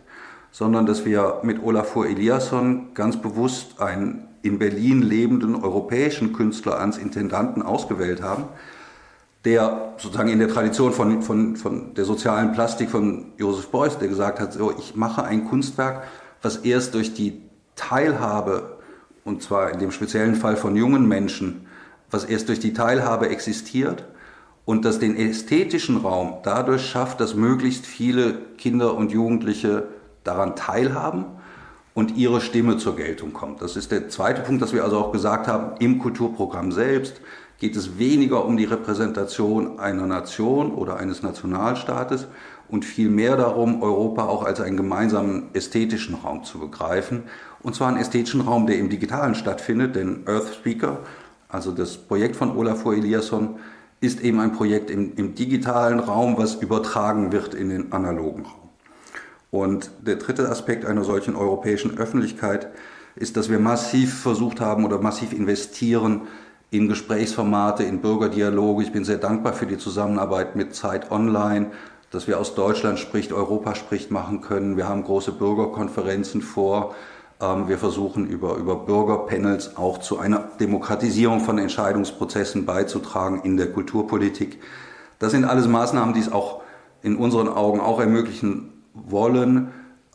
sondern 0.51 0.85
dass 0.85 1.07
wir 1.07 1.41
mit 1.43 1.63
Olafur 1.63 2.07
Eliasson 2.07 2.93
ganz 2.93 3.17
bewusst 3.17 3.81
einen 3.81 4.29
in 4.43 4.59
Berlin 4.59 5.01
lebenden 5.01 5.55
europäischen 5.57 6.35
Künstler 6.35 6.79
ans 6.79 6.99
Intendanten 6.99 7.63
ausgewählt 7.63 8.21
haben, 8.23 8.45
der 9.49 9.95
sozusagen 9.97 10.29
in 10.29 10.41
der 10.41 10.49
Tradition 10.49 10.93
von, 10.93 11.23
von, 11.23 11.57
von 11.57 11.95
der 11.95 12.05
sozialen 12.05 12.53
Plastik 12.53 12.91
von 12.91 13.33
Josef 13.39 13.69
Beuys, 13.69 13.97
der 13.97 14.09
gesagt 14.09 14.41
hat, 14.41 14.53
so, 14.53 14.75
ich 14.79 14.95
mache 14.95 15.25
ein 15.25 15.47
Kunstwerk, 15.47 16.03
was 16.43 16.59
erst 16.59 16.93
durch 16.93 17.15
die 17.15 17.41
Teilhabe, 17.75 18.77
und 19.25 19.43
zwar 19.43 19.71
in 19.71 19.79
dem 19.79 19.91
speziellen 19.91 20.35
Fall 20.35 20.59
von 20.59 20.77
jungen 20.77 21.09
Menschen, 21.09 21.67
was 22.11 22.27
erst 22.27 22.51
durch 22.51 22.61
die 22.61 22.75
Teilhabe 22.75 23.31
existiert 23.31 24.05
und 24.67 24.85
das 24.85 24.99
den 24.99 25.17
ästhetischen 25.17 25.97
Raum 25.97 26.35
dadurch 26.43 26.87
schafft, 26.87 27.19
dass 27.19 27.35
möglichst 27.35 27.87
viele 27.87 28.35
Kinder 28.59 28.95
und 28.95 29.13
Jugendliche 29.13 29.89
daran 30.25 30.57
teilhaben 30.57 31.25
und 31.95 32.19
ihre 32.19 32.43
Stimme 32.43 32.77
zur 32.77 32.97
Geltung 32.97 33.33
kommt. 33.33 33.63
Das 33.63 33.77
ist 33.77 33.93
der 33.93 34.11
zweite 34.11 34.43
Punkt, 34.43 34.61
dass 34.61 34.75
wir 34.75 34.85
also 34.85 34.99
auch 34.99 35.11
gesagt 35.11 35.49
haben, 35.49 35.79
im 35.79 35.99
Kulturprogramm 35.99 36.71
selbst 36.71 37.23
geht 37.59 37.75
es 37.77 37.99
weniger 37.99 38.45
um 38.45 38.57
die 38.57 38.65
Repräsentation 38.65 39.79
einer 39.79 40.07
Nation 40.07 40.73
oder 40.73 40.97
eines 40.97 41.23
Nationalstaates 41.23 42.29
und 42.69 42.85
vielmehr 42.85 43.37
darum, 43.37 43.83
Europa 43.83 44.27
auch 44.27 44.45
als 44.45 44.61
einen 44.61 44.77
gemeinsamen 44.77 45.49
ästhetischen 45.55 46.15
Raum 46.15 46.45
zu 46.45 46.59
begreifen. 46.59 47.25
Und 47.63 47.75
zwar 47.75 47.89
einen 47.89 47.97
ästhetischen 47.97 48.43
Raum, 48.43 48.67
der 48.67 48.79
im 48.79 48.89
Digitalen 48.89 49.35
stattfindet, 49.35 49.97
denn 49.97 50.23
Earth 50.27 50.55
Speaker, 50.55 51.01
also 51.49 51.73
das 51.73 51.97
Projekt 51.97 52.37
von 52.37 52.57
Olafur 52.57 52.95
Eliasson, 52.95 53.57
ist 54.01 54.21
eben 54.21 54.39
ein 54.39 54.53
Projekt 54.53 54.91
im, 54.91 55.15
im 55.17 55.35
digitalen 55.35 55.99
Raum, 55.99 56.39
was 56.39 56.57
übertragen 56.57 57.33
wird 57.33 57.55
in 57.55 57.71
den 57.71 57.93
analogen 57.93 58.45
Raum. 58.45 58.69
Und 59.51 59.91
der 60.07 60.17
dritte 60.17 60.49
Aspekt 60.49 60.85
einer 60.85 61.03
solchen 61.03 61.35
europäischen 61.35 61.99
Öffentlichkeit 61.99 62.69
ist, 63.17 63.37
dass 63.37 63.51
wir 63.51 63.59
massiv 63.59 64.21
versucht 64.21 64.61
haben 64.61 64.85
oder 64.85 65.01
massiv 65.01 65.33
investieren 65.33 66.29
in 66.71 66.89
Gesprächsformate, 66.89 67.83
in 67.83 68.01
Bürgerdialoge. 68.01 68.83
Ich 68.83 68.93
bin 68.93 69.05
sehr 69.05 69.19
dankbar 69.19 69.53
für 69.53 69.67
die 69.67 69.79
Zusammenarbeit 69.79 70.55
mit 70.57 70.75
Zeit 70.75 71.11
Online, 71.11 71.71
dass 72.11 72.27
wir 72.27 72.39
aus 72.39 72.55
Deutschland 72.55 72.99
spricht, 72.99 73.33
Europa 73.33 73.75
spricht 73.75 74.11
machen 74.11 74.41
können. 74.41 74.77
Wir 74.77 74.89
haben 74.89 75.05
große 75.05 75.33
Bürgerkonferenzen 75.33 76.43
vor. 76.43 76.95
Ähm, 77.41 77.69
wir 77.69 77.79
versuchen 77.79 78.27
über, 78.27 78.57
über 78.57 78.77
Bürgerpanels 78.77 79.77
auch 79.77 79.99
zu 79.99 80.19
einer 80.19 80.51
Demokratisierung 80.61 81.41
von 81.41 81.59
Entscheidungsprozessen 81.59 82.67
beizutragen 82.67 83.41
in 83.45 83.57
der 83.57 83.73
Kulturpolitik. 83.73 84.61
Das 85.19 85.33
sind 85.33 85.45
alles 85.45 85.67
Maßnahmen, 85.69 86.15
die 86.15 86.21
es 86.21 86.31
auch 86.31 86.63
in 87.03 87.17
unseren 87.17 87.49
Augen 87.49 87.81
auch 87.81 88.01
ermöglichen 88.01 88.73
wollen, 88.93 89.69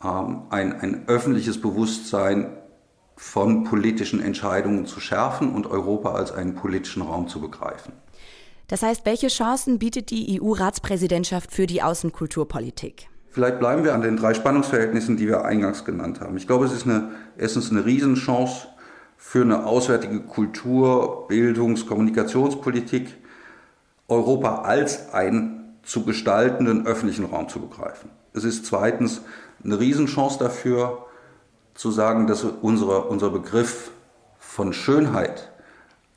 ähm, 0.04 0.42
ein, 0.50 0.80
ein 0.80 1.04
öffentliches 1.08 1.60
Bewusstsein 1.60 2.46
von 3.24 3.64
politischen 3.64 4.20
Entscheidungen 4.20 4.86
zu 4.86 5.00
schärfen 5.00 5.54
und 5.54 5.66
Europa 5.66 6.12
als 6.12 6.30
einen 6.30 6.54
politischen 6.54 7.02
Raum 7.02 7.26
zu 7.26 7.40
begreifen. 7.40 7.92
Das 8.68 8.82
heißt, 8.82 9.06
welche 9.06 9.28
Chancen 9.28 9.78
bietet 9.78 10.10
die 10.10 10.40
EU-Ratspräsidentschaft 10.40 11.50
für 11.50 11.66
die 11.66 11.82
Außenkulturpolitik? 11.82 13.08
Vielleicht 13.30 13.58
bleiben 13.58 13.82
wir 13.82 13.94
an 13.94 14.02
den 14.02 14.18
drei 14.18 14.34
Spannungsverhältnissen, 14.34 15.16
die 15.16 15.26
wir 15.26 15.44
eingangs 15.44 15.84
genannt 15.84 16.20
haben. 16.20 16.36
Ich 16.36 16.46
glaube, 16.46 16.66
es 16.66 16.72
ist 16.72 16.86
eine, 16.86 17.12
erstens 17.36 17.70
eine 17.70 17.84
Riesenchance 17.84 18.68
für 19.16 19.42
eine 19.42 19.66
auswärtige 19.66 20.20
Kultur, 20.20 21.26
Bildungs-, 21.26 21.86
Kommunikationspolitik, 21.86 23.16
Europa 24.06 24.62
als 24.62 25.12
einen 25.12 25.78
zu 25.82 26.04
gestaltenden 26.04 26.86
öffentlichen 26.86 27.24
Raum 27.24 27.48
zu 27.48 27.58
begreifen. 27.58 28.10
Es 28.34 28.44
ist 28.44 28.66
zweitens 28.66 29.22
eine 29.64 29.80
Riesenchance 29.80 30.38
dafür, 30.38 31.06
zu 31.74 31.90
sagen, 31.90 32.26
dass 32.26 32.44
unsere, 32.44 33.02
unser 33.02 33.30
Begriff 33.30 33.90
von 34.38 34.72
Schönheit 34.72 35.50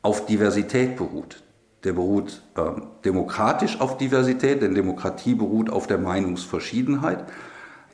auf 0.01 0.25
Diversität 0.25 0.95
beruht 0.95 1.43
der 1.83 1.93
beruht 1.93 2.41
äh, 2.55 2.61
demokratisch 3.05 3.79
auf 3.79 3.97
Diversität, 3.97 4.61
denn 4.61 4.75
Demokratie 4.75 5.35
beruht 5.35 5.69
auf 5.69 5.87
der 5.87 5.97
Meinungsverschiedenheit. 5.97 7.25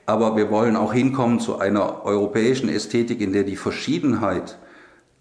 Aber 0.05 0.36
wir 0.36 0.50
wollen 0.50 0.75
auch 0.75 0.93
hinkommen 0.93 1.39
zu 1.39 1.60
einer 1.60 2.03
europäischen 2.03 2.70
Ästhetik, 2.70 3.22
in 3.22 3.34
der 3.34 3.43
die 3.43 3.55
Verschiedenheit 3.55 4.58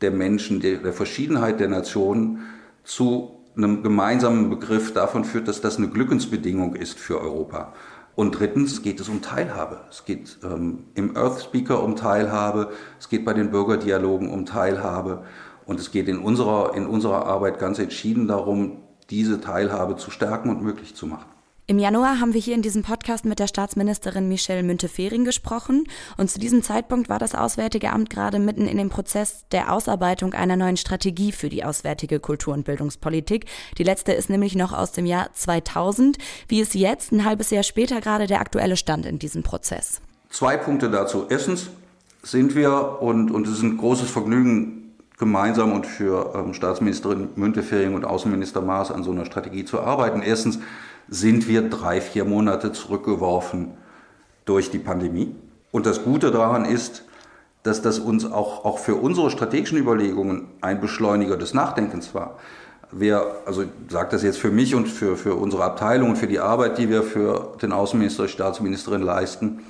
der 0.00 0.10
Menschen, 0.10 0.60
der, 0.60 0.78
der 0.78 0.92
Verschiedenheit 0.92 1.60
der 1.60 1.68
Nationen 1.68 2.40
zu 2.82 3.38
einem 3.56 3.82
gemeinsamen 3.82 4.48
Begriff 4.48 4.94
davon 4.94 5.24
führt, 5.24 5.46
dass 5.48 5.60
das 5.60 5.76
eine 5.76 5.88
Glückensbedingung 5.88 6.74
ist 6.74 6.98
für 6.98 7.20
Europa. 7.20 7.74
Und 8.14 8.38
drittens 8.38 8.82
geht 8.82 9.00
es 9.00 9.08
um 9.08 9.22
Teilhabe. 9.22 9.80
Es 9.90 10.04
geht 10.04 10.38
ähm, 10.44 10.84
im 10.94 11.16
Earth 11.16 11.42
Speaker 11.42 11.82
um 11.82 11.96
Teilhabe, 11.96 12.70
es 12.98 13.08
geht 13.08 13.24
bei 13.24 13.32
den 13.32 13.50
Bürgerdialogen 13.50 14.28
um 14.30 14.44
Teilhabe. 14.44 15.24
Und 15.64 15.80
es 15.80 15.90
geht 15.90 16.08
in 16.08 16.18
unserer, 16.18 16.74
in 16.74 16.86
unserer 16.86 17.26
Arbeit 17.26 17.58
ganz 17.58 17.78
entschieden 17.78 18.28
darum, 18.28 18.82
diese 19.10 19.40
Teilhabe 19.40 19.96
zu 19.96 20.10
stärken 20.10 20.50
und 20.50 20.62
möglich 20.62 20.94
zu 20.94 21.06
machen. 21.06 21.31
Im 21.68 21.78
Januar 21.78 22.18
haben 22.18 22.34
wir 22.34 22.40
hier 22.40 22.56
in 22.56 22.62
diesem 22.62 22.82
Podcast 22.82 23.24
mit 23.24 23.38
der 23.38 23.46
Staatsministerin 23.46 24.28
Michelle 24.28 24.64
Müntefering 24.64 25.24
gesprochen 25.24 25.84
und 26.16 26.28
zu 26.28 26.40
diesem 26.40 26.60
Zeitpunkt 26.60 27.08
war 27.08 27.20
das 27.20 27.36
Auswärtige 27.36 27.92
Amt 27.92 28.10
gerade 28.10 28.40
mitten 28.40 28.66
in 28.66 28.78
dem 28.78 28.88
Prozess 28.88 29.44
der 29.52 29.72
Ausarbeitung 29.72 30.34
einer 30.34 30.56
neuen 30.56 30.76
Strategie 30.76 31.30
für 31.30 31.48
die 31.48 31.64
auswärtige 31.64 32.18
Kultur- 32.18 32.52
und 32.52 32.64
Bildungspolitik. 32.64 33.46
Die 33.78 33.84
letzte 33.84 34.12
ist 34.12 34.28
nämlich 34.28 34.56
noch 34.56 34.72
aus 34.72 34.90
dem 34.90 35.06
Jahr 35.06 35.32
2000. 35.34 36.18
Wie 36.48 36.60
ist 36.60 36.74
jetzt, 36.74 37.12
ein 37.12 37.24
halbes 37.24 37.50
Jahr 37.50 37.62
später, 37.62 38.00
gerade 38.00 38.26
der 38.26 38.40
aktuelle 38.40 38.76
Stand 38.76 39.06
in 39.06 39.20
diesem 39.20 39.44
Prozess? 39.44 40.00
Zwei 40.30 40.56
Punkte 40.56 40.90
dazu. 40.90 41.26
Erstens 41.30 41.68
sind 42.24 42.56
wir, 42.56 43.00
und, 43.00 43.30
und 43.30 43.46
es 43.46 43.54
ist 43.54 43.62
ein 43.62 43.76
großes 43.76 44.10
Vergnügen, 44.10 44.81
gemeinsam 45.22 45.70
und 45.70 45.86
für 45.86 46.32
ähm, 46.34 46.52
Staatsministerin 46.52 47.28
Müntefering 47.36 47.94
und 47.94 48.04
Außenminister 48.04 48.60
Maas 48.60 48.90
an 48.90 49.04
so 49.04 49.12
einer 49.12 49.24
Strategie 49.24 49.64
zu 49.64 49.80
arbeiten. 49.80 50.20
Erstens 50.20 50.58
sind 51.08 51.46
wir 51.46 51.70
drei, 51.70 52.00
vier 52.00 52.24
Monate 52.24 52.72
zurückgeworfen 52.72 53.70
durch 54.46 54.72
die 54.72 54.80
Pandemie. 54.80 55.32
Und 55.70 55.86
das 55.86 56.02
Gute 56.02 56.32
daran 56.32 56.64
ist, 56.64 57.04
dass 57.62 57.82
das 57.82 58.00
uns 58.00 58.24
auch, 58.24 58.64
auch 58.64 58.78
für 58.78 58.96
unsere 58.96 59.30
strategischen 59.30 59.78
Überlegungen 59.78 60.48
ein 60.60 60.80
Beschleuniger 60.80 61.36
des 61.36 61.54
Nachdenkens 61.54 62.16
war. 62.16 62.40
Wir, 62.90 63.24
also 63.46 63.62
ich 63.62 63.68
sage 63.90 64.08
das 64.10 64.24
jetzt 64.24 64.38
für 64.38 64.50
mich 64.50 64.74
und 64.74 64.88
für, 64.88 65.16
für 65.16 65.36
unsere 65.36 65.62
Abteilung 65.62 66.10
und 66.10 66.16
für 66.16 66.26
die 66.26 66.40
Arbeit, 66.40 66.78
die 66.78 66.88
wir 66.88 67.04
für 67.04 67.56
den 67.62 67.70
Außenminister, 67.70 68.26
Staatsministerin 68.26 69.02
leisten, 69.02 69.60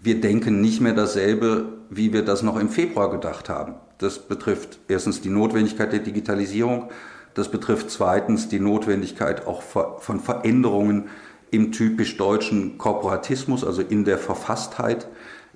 wir 0.00 0.20
denken 0.20 0.60
nicht 0.60 0.82
mehr 0.82 0.92
dasselbe, 0.92 1.64
wie 1.88 2.12
wir 2.12 2.26
das 2.26 2.42
noch 2.42 2.58
im 2.60 2.68
Februar 2.68 3.10
gedacht 3.10 3.48
haben. 3.48 3.76
Das 3.98 4.18
betrifft 4.18 4.78
erstens 4.88 5.20
die 5.20 5.30
Notwendigkeit 5.30 5.92
der 5.92 6.00
Digitalisierung, 6.00 6.90
das 7.34 7.50
betrifft 7.50 7.90
zweitens 7.90 8.48
die 8.48 8.60
Notwendigkeit 8.60 9.46
auch 9.46 9.60
von 9.62 10.20
Veränderungen 10.20 11.08
im 11.50 11.70
typisch 11.70 12.16
deutschen 12.16 12.78
Korporatismus, 12.78 13.62
also 13.62 13.82
in 13.82 14.04
der 14.04 14.16
Verfasstheit, 14.16 15.06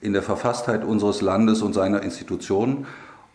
in 0.01 0.13
der 0.13 0.23
Verfasstheit 0.23 0.85
unseres 0.85 1.23
Landes 1.23 1.63
und 1.63 1.73
seiner 1.73 2.03
Institutionen. 2.03 2.87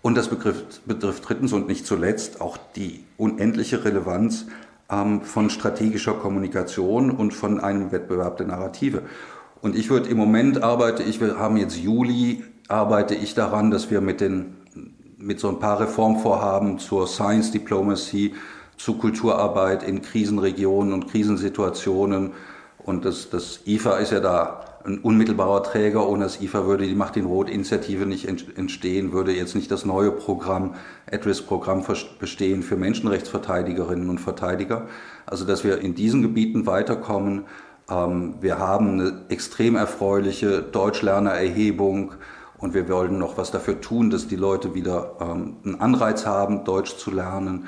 Und 0.04 0.16
das 0.16 0.28
betrifft, 0.28 0.82
betrifft 0.86 1.28
drittens 1.28 1.54
und 1.54 1.68
nicht 1.68 1.88
zuletzt 1.88 2.40
auch 2.40 2.58
die 2.76 3.04
unendliche 3.18 3.84
Relevanz 3.84 4.46
ähm, 4.92 5.22
von 5.22 5.50
strategischer 5.50 6.14
Kommunikation 6.14 7.10
und 7.10 7.34
von 7.34 7.60
einem 7.60 7.92
Wettbewerb 7.92 8.38
der 8.38 8.46
Narrative. 8.46 9.02
Und 9.62 9.76
ich 9.76 9.90
würde 9.90 10.10
im 10.10 10.18
Moment 10.18 10.62
arbeite 10.62 11.02
ich, 11.02 11.20
wir 11.20 11.40
haben 11.40 11.58
jetzt 11.58 11.78
Juli, 11.78 12.44
arbeite 12.68 13.16
ich 13.16 13.34
daran, 13.34 13.72
dass 13.72 13.90
wir 13.90 14.02
mit 14.02 14.22
den 14.22 14.58
mit 15.26 15.40
so 15.40 15.50
ein 15.50 15.58
paar 15.58 15.80
Reformvorhaben 15.80 16.78
zur 16.78 17.08
Science 17.08 17.52
Diplomacy, 17.52 18.36
zu 18.78 18.98
Kulturarbeit 18.98 19.82
in 19.82 20.04
Krisenregionen 20.04 20.94
und 20.94 21.10
Krisensituationen. 21.10 22.34
Und 22.78 23.06
das, 23.06 23.32
das 23.32 23.62
IFA 23.66 23.98
ist 23.98 24.12
ja 24.12 24.20
da 24.20 24.66
ein 24.86 25.00
unmittelbarer 25.00 25.64
Träger. 25.64 26.08
Ohne 26.08 26.26
das 26.26 26.42
IFA 26.42 26.68
würde 26.68 26.86
die 26.86 26.94
Macht 26.94 27.18
in 27.18 27.26
Rot-Initiative 27.26 28.06
nicht 28.06 28.28
entstehen, 28.28 29.14
würde 29.14 29.34
jetzt 29.34 29.56
nicht 29.56 29.72
das 29.72 29.84
neue 29.84 30.12
Programm, 30.12 30.76
At-Risk-Programm 31.12 31.84
bestehen 32.20 32.62
für 32.62 32.76
Menschenrechtsverteidigerinnen 32.76 34.12
und 34.12 34.20
Verteidiger. 34.20 34.88
Also, 35.26 35.44
dass 35.46 35.64
wir 35.64 35.80
in 35.80 35.96
diesen 35.96 36.22
Gebieten 36.22 36.68
weiterkommen. 36.68 37.46
Ähm, 37.90 38.36
wir 38.42 38.60
haben 38.60 39.00
eine 39.00 39.22
extrem 39.30 39.76
erfreuliche 39.76 40.62
Deutschlernererhebung 40.62 42.14
und 42.58 42.74
wir 42.74 42.88
wollen 42.90 43.20
noch 43.20 43.38
was 43.38 43.52
dafür 43.52 43.82
tun, 43.82 44.10
dass 44.10 44.28
die 44.28 44.36
Leute 44.36 44.74
wieder 44.74 45.18
ähm, 45.20 45.58
einen 45.64 45.82
Anreiz 45.82 46.26
haben, 46.26 46.64
Deutsch 46.64 46.98
zu 46.98 47.12
lernen. 47.12 47.68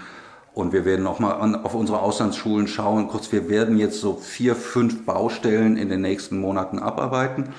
Und 0.54 0.74
wir 0.74 0.86
werden 0.86 1.04
noch 1.04 1.20
mal 1.20 1.56
auf 1.64 1.76
unsere 1.76 2.00
Auslandsschulen 2.00 2.68
schauen. 2.68 3.10
Kurz, 3.10 3.32
wir 3.32 3.48
werden 3.48 3.78
jetzt 3.78 4.02
so 4.02 4.16
vier, 4.16 4.56
fünf 4.56 5.06
Baustellen 5.06 5.78
in 5.78 5.90
den 5.90 6.02
nächsten 6.02 6.40
Monaten 6.40 6.80
abarbeiten. 6.80 7.50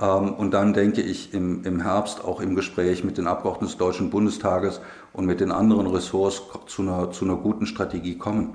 Ähm, 0.00 0.34
und 0.34 0.52
dann 0.52 0.74
denke 0.74 1.00
ich 1.00 1.32
im, 1.32 1.64
im 1.64 1.80
Herbst 1.80 2.24
auch 2.24 2.40
im 2.40 2.54
Gespräch 2.54 3.04
mit 3.04 3.18
den 3.18 3.26
Abgeordneten 3.26 3.66
des 3.66 3.78
Deutschen 3.78 4.10
Bundestages 4.10 4.80
und 5.12 5.26
mit 5.26 5.40
den 5.40 5.52
anderen 5.52 5.86
Ressorts 5.86 6.42
zu 6.66 6.82
einer, 6.82 7.12
zu 7.12 7.24
einer 7.24 7.36
guten 7.36 7.66
Strategie 7.66 8.18
kommen. 8.18 8.54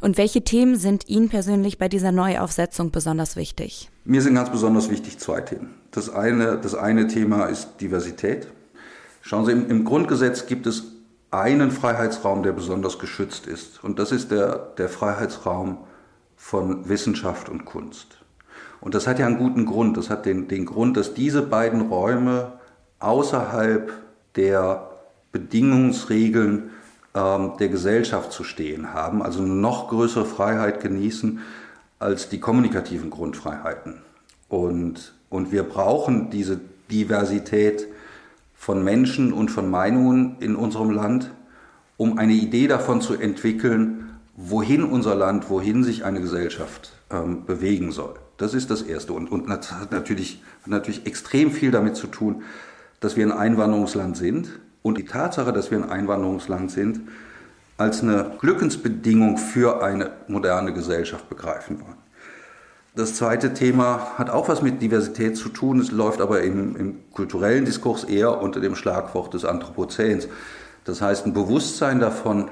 Und 0.00 0.16
welche 0.16 0.42
Themen 0.42 0.76
sind 0.76 1.08
Ihnen 1.08 1.28
persönlich 1.28 1.78
bei 1.78 1.88
dieser 1.88 2.12
Neuaufsetzung 2.12 2.90
besonders 2.90 3.36
wichtig? 3.36 3.90
Mir 4.04 4.22
sind 4.22 4.34
ganz 4.34 4.50
besonders 4.50 4.90
wichtig 4.90 5.18
zwei 5.18 5.40
Themen. 5.40 5.74
Das 5.90 6.08
eine, 6.08 6.58
das 6.58 6.74
eine 6.74 7.08
Thema 7.08 7.46
ist 7.46 7.80
Diversität. 7.80 8.48
Schauen 9.22 9.44
Sie, 9.44 9.52
im, 9.52 9.68
im 9.68 9.84
Grundgesetz 9.84 10.46
gibt 10.46 10.66
es 10.66 10.84
einen 11.30 11.70
Freiheitsraum, 11.70 12.42
der 12.42 12.52
besonders 12.52 12.98
geschützt 12.98 13.46
ist. 13.46 13.82
Und 13.82 13.98
das 13.98 14.12
ist 14.12 14.30
der, 14.30 14.72
der 14.78 14.88
Freiheitsraum 14.88 15.78
von 16.36 16.88
Wissenschaft 16.88 17.48
und 17.48 17.64
Kunst. 17.64 18.18
Und 18.80 18.94
das 18.94 19.06
hat 19.06 19.18
ja 19.18 19.26
einen 19.26 19.38
guten 19.38 19.66
Grund. 19.66 19.96
Das 19.96 20.08
hat 20.08 20.24
den, 20.24 20.46
den 20.48 20.64
Grund, 20.64 20.96
dass 20.96 21.14
diese 21.14 21.42
beiden 21.42 21.82
Räume 21.82 22.52
außerhalb 23.00 23.92
der 24.36 24.90
Bedingungsregeln 25.32 26.70
ähm, 27.14 27.52
der 27.58 27.68
Gesellschaft 27.68 28.32
zu 28.32 28.44
stehen 28.44 28.92
haben, 28.92 29.22
also 29.22 29.42
eine 29.42 29.54
noch 29.54 29.88
größere 29.88 30.24
Freiheit 30.24 30.80
genießen 30.80 31.40
als 31.98 32.28
die 32.28 32.40
kommunikativen 32.40 33.10
Grundfreiheiten. 33.10 33.94
Und, 34.48 35.14
und 35.30 35.52
wir 35.52 35.62
brauchen 35.62 36.30
diese 36.30 36.60
Diversität 36.90 37.86
von 38.54 38.82
Menschen 38.82 39.32
und 39.32 39.50
von 39.50 39.70
Meinungen 39.70 40.36
in 40.40 40.56
unserem 40.56 40.90
Land, 40.90 41.30
um 41.96 42.18
eine 42.18 42.32
Idee 42.32 42.68
davon 42.68 43.00
zu 43.00 43.14
entwickeln, 43.14 44.10
wohin 44.36 44.84
unser 44.84 45.14
Land, 45.14 45.50
wohin 45.50 45.82
sich 45.82 46.04
eine 46.04 46.20
Gesellschaft 46.20 46.92
ähm, 47.10 47.44
bewegen 47.44 47.90
soll. 47.90 48.14
Das 48.36 48.54
ist 48.54 48.70
das 48.70 48.82
Erste. 48.82 49.12
Und, 49.12 49.30
und 49.30 49.48
das 49.48 49.72
hat 49.72 49.90
natürlich, 49.90 50.42
hat 50.62 50.68
natürlich 50.68 51.06
extrem 51.06 51.50
viel 51.50 51.72
damit 51.72 51.96
zu 51.96 52.06
tun, 52.06 52.42
dass 53.00 53.16
wir 53.16 53.26
ein 53.26 53.32
Einwanderungsland 53.32 54.16
sind. 54.16 54.48
Und 54.88 54.96
die 54.96 55.04
Tatsache, 55.04 55.52
dass 55.52 55.70
wir 55.70 55.76
ein 55.76 55.90
Einwanderungsland 55.90 56.70
sind, 56.70 57.02
als 57.76 58.02
eine 58.02 58.32
Glückensbedingung 58.40 59.36
für 59.36 59.82
eine 59.82 60.12
moderne 60.28 60.72
Gesellschaft 60.72 61.28
begreifen 61.28 61.82
wollen. 61.82 61.98
Das 62.94 63.14
zweite 63.14 63.52
Thema 63.52 64.14
hat 64.16 64.30
auch 64.30 64.48
was 64.48 64.62
mit 64.62 64.80
Diversität 64.80 65.36
zu 65.36 65.50
tun. 65.50 65.78
Es 65.78 65.90
läuft 65.90 66.22
aber 66.22 66.40
im, 66.40 66.74
im 66.74 67.10
kulturellen 67.12 67.66
Diskurs 67.66 68.04
eher 68.04 68.40
unter 68.40 68.60
dem 68.60 68.74
Schlagwort 68.74 69.34
des 69.34 69.44
Anthropozäns. 69.44 70.26
Das 70.84 71.02
heißt, 71.02 71.26
ein 71.26 71.34
Bewusstsein 71.34 72.00
davon, 72.00 72.48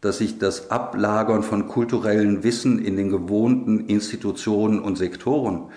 dass 0.00 0.18
sich 0.18 0.40
das 0.40 0.72
Ablagern 0.72 1.44
von 1.44 1.68
kulturellem 1.68 2.42
Wissen 2.42 2.84
in 2.84 2.96
den 2.96 3.10
gewohnten 3.10 3.86
Institutionen 3.86 4.80
und 4.80 4.98
Sektoren, 4.98 5.68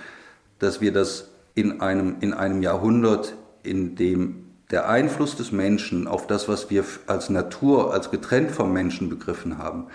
dass 0.57 0.81
wir 0.81 0.91
das 0.91 1.29
in 1.53 1.81
einem, 1.81 2.15
in 2.21 2.33
einem 2.33 2.63
Jahrhundert, 2.63 3.35
in 3.61 3.95
dem 3.95 4.50
der 4.71 4.87
Einfluss 4.87 5.35
des 5.35 5.51
Menschen 5.51 6.07
auf 6.07 6.27
das, 6.27 6.47
was 6.47 6.69
wir 6.69 6.83
als 7.07 7.29
Natur, 7.29 7.93
als 7.93 8.09
getrennt 8.09 8.51
vom 8.51 8.71
Menschen 8.71 9.09
begriffen 9.09 9.57
haben, 9.57 9.87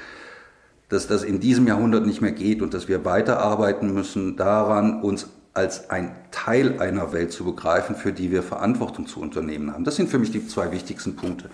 dass 0.88 1.08
das 1.08 1.24
in 1.24 1.40
diesem 1.40 1.66
Jahrhundert 1.66 2.06
nicht 2.06 2.20
mehr 2.20 2.32
geht 2.32 2.62
und 2.62 2.74
dass 2.74 2.86
wir 2.86 3.04
weiterarbeiten 3.04 3.92
müssen 3.92 4.36
daran, 4.36 5.02
uns 5.02 5.28
als 5.54 5.88
ein 5.88 6.14
Teil 6.30 6.80
einer 6.80 7.12
Welt 7.12 7.32
zu 7.32 7.44
begreifen, 7.44 7.96
für 7.96 8.12
die 8.12 8.30
wir 8.30 8.42
Verantwortung 8.42 9.06
zu 9.06 9.20
unternehmen 9.20 9.72
haben. 9.72 9.84
Das 9.84 9.96
sind 9.96 10.10
für 10.10 10.18
mich 10.18 10.30
die 10.30 10.46
zwei 10.46 10.70
wichtigsten 10.70 11.16
Punkte. 11.16 11.48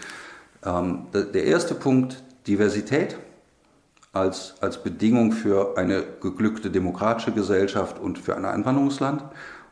Ähm, 0.65 1.07
der 1.13 1.45
erste 1.45 1.75
Punkt, 1.77 2.23
Diversität 2.49 3.17
als, 4.13 4.55
als 4.61 4.83
Bedingung 4.83 5.31
für 5.31 5.79
eine 5.79 6.03
geglückte 6.21 6.71
demokratische 6.71 7.31
Gesellschaft 7.31 8.01
und 8.01 8.19
für 8.19 8.37
ein 8.37 8.45
Einwanderungsland. 8.45 9.23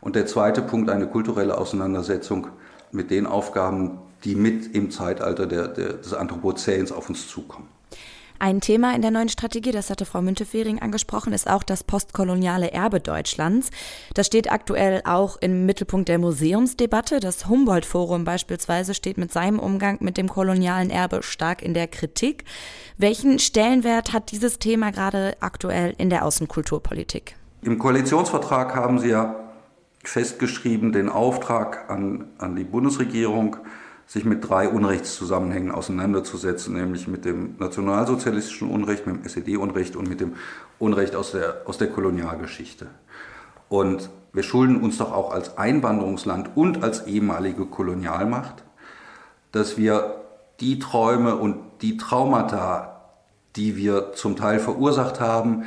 Und 0.01 0.15
der 0.15 0.27
zweite 0.27 0.63
Punkt, 0.63 0.89
eine 0.89 1.09
kulturelle 1.09 1.59
Auseinandersetzung 1.59 2.47
mit 2.93 3.11
den 3.11 3.27
Aufgaben, 3.27 3.99
die 4.25 4.35
mit 4.35 4.75
im 4.75 4.91
Zeitalter 4.91 5.47
der, 5.47 5.69
der, 5.69 5.95
des 5.95 6.13
Anthropozäns 6.13 6.93
auf 6.93 7.09
uns 7.09 7.29
zukommen. 7.29 7.69
Ein 8.43 8.63
Thema 8.63 8.95
in 8.95 9.03
der 9.03 9.11
neuen 9.11 9.29
Strategie, 9.29 9.71
das 9.71 9.91
hatte 9.91 10.07
Frau 10.07 10.23
Müntefering 10.23 10.81
angesprochen, 10.81 11.35
ist 11.35 11.49
auch 11.49 11.63
das 11.63 11.85
postkoloniale 11.85 12.71
Erbe 12.71 12.99
Deutschlands. 12.99 13.69
Das 14.15 14.29
steht 14.29 14.51
aktuell 14.51 15.03
auch 15.05 15.37
im 15.43 15.67
Mittelpunkt 15.67 16.09
der 16.09 16.19
Museumsdebatte. 16.19 17.21
Das 17.21 17.49
Humboldt-Forum 17.49 18.25
beispielsweise 18.25 18.95
steht 18.95 19.19
mit 19.19 19.31
seinem 19.31 19.59
Umgang 19.59 19.99
mit 20.01 20.17
dem 20.17 20.27
kolonialen 20.27 20.89
Erbe 20.89 21.23
stark 21.23 21.61
in 21.61 21.75
der 21.75 21.87
Kritik. 21.87 22.45
Welchen 22.97 23.39
Stellenwert 23.39 24.15
hat 24.15 24.31
dieses 24.31 24.59
Thema 24.59 24.91
gerade 24.91 25.37
aktuell 25.41 25.93
in 25.99 26.09
der 26.09 26.25
Außenkulturpolitik? 26.25 27.37
Im 27.61 27.79
Koalitionsvertrag 27.79 28.75
haben 28.75 29.01
Sie 29.01 29.11
ja 29.11 29.50
festgeschrieben 30.03 30.93
den 30.93 31.09
Auftrag 31.09 31.91
an, 31.91 32.29
an 32.39 32.57
die 32.57 32.65
Bundesregierung, 32.65 33.57
sich 34.07 34.25
mit 34.25 34.49
drei 34.49 34.69
Unrechtszusammenhängen 34.69 35.71
auseinanderzusetzen, 35.71 36.75
nämlich 36.75 37.07
mit 37.07 37.25
dem 37.25 37.55
nationalsozialistischen 37.59 38.69
Unrecht, 38.69 39.07
mit 39.07 39.17
dem 39.17 39.25
SED-Unrecht 39.25 39.95
und 39.95 40.09
mit 40.09 40.21
dem 40.21 40.33
Unrecht 40.81 41.15
aus 41.15 41.31
der, 41.31 41.63
aus 41.67 41.79
der 41.79 41.91
Kolonialgeschichte. 41.91 42.89
Und 43.69 44.11
wir 44.33 44.43
schulden 44.43 44.81
uns 44.81 44.99
doch 44.99 45.13
auch 45.13 45.33
als 45.33 45.59
Einwanderungsland 45.59 46.51
und 46.57 46.83
als 46.83 47.07
ehemalige 47.07 47.67
Kolonialmacht, 47.67 48.65
dass 49.53 49.77
wir 49.77 50.17
die 50.59 50.81
Träume 50.81 51.37
und 51.37 51.57
die 51.81 51.97
Traumata, 51.97 53.03
die 53.55 53.77
wir 53.77 54.13
zum 54.15 54.35
Teil 54.35 54.59
verursacht 54.59 55.21
haben, 55.21 55.65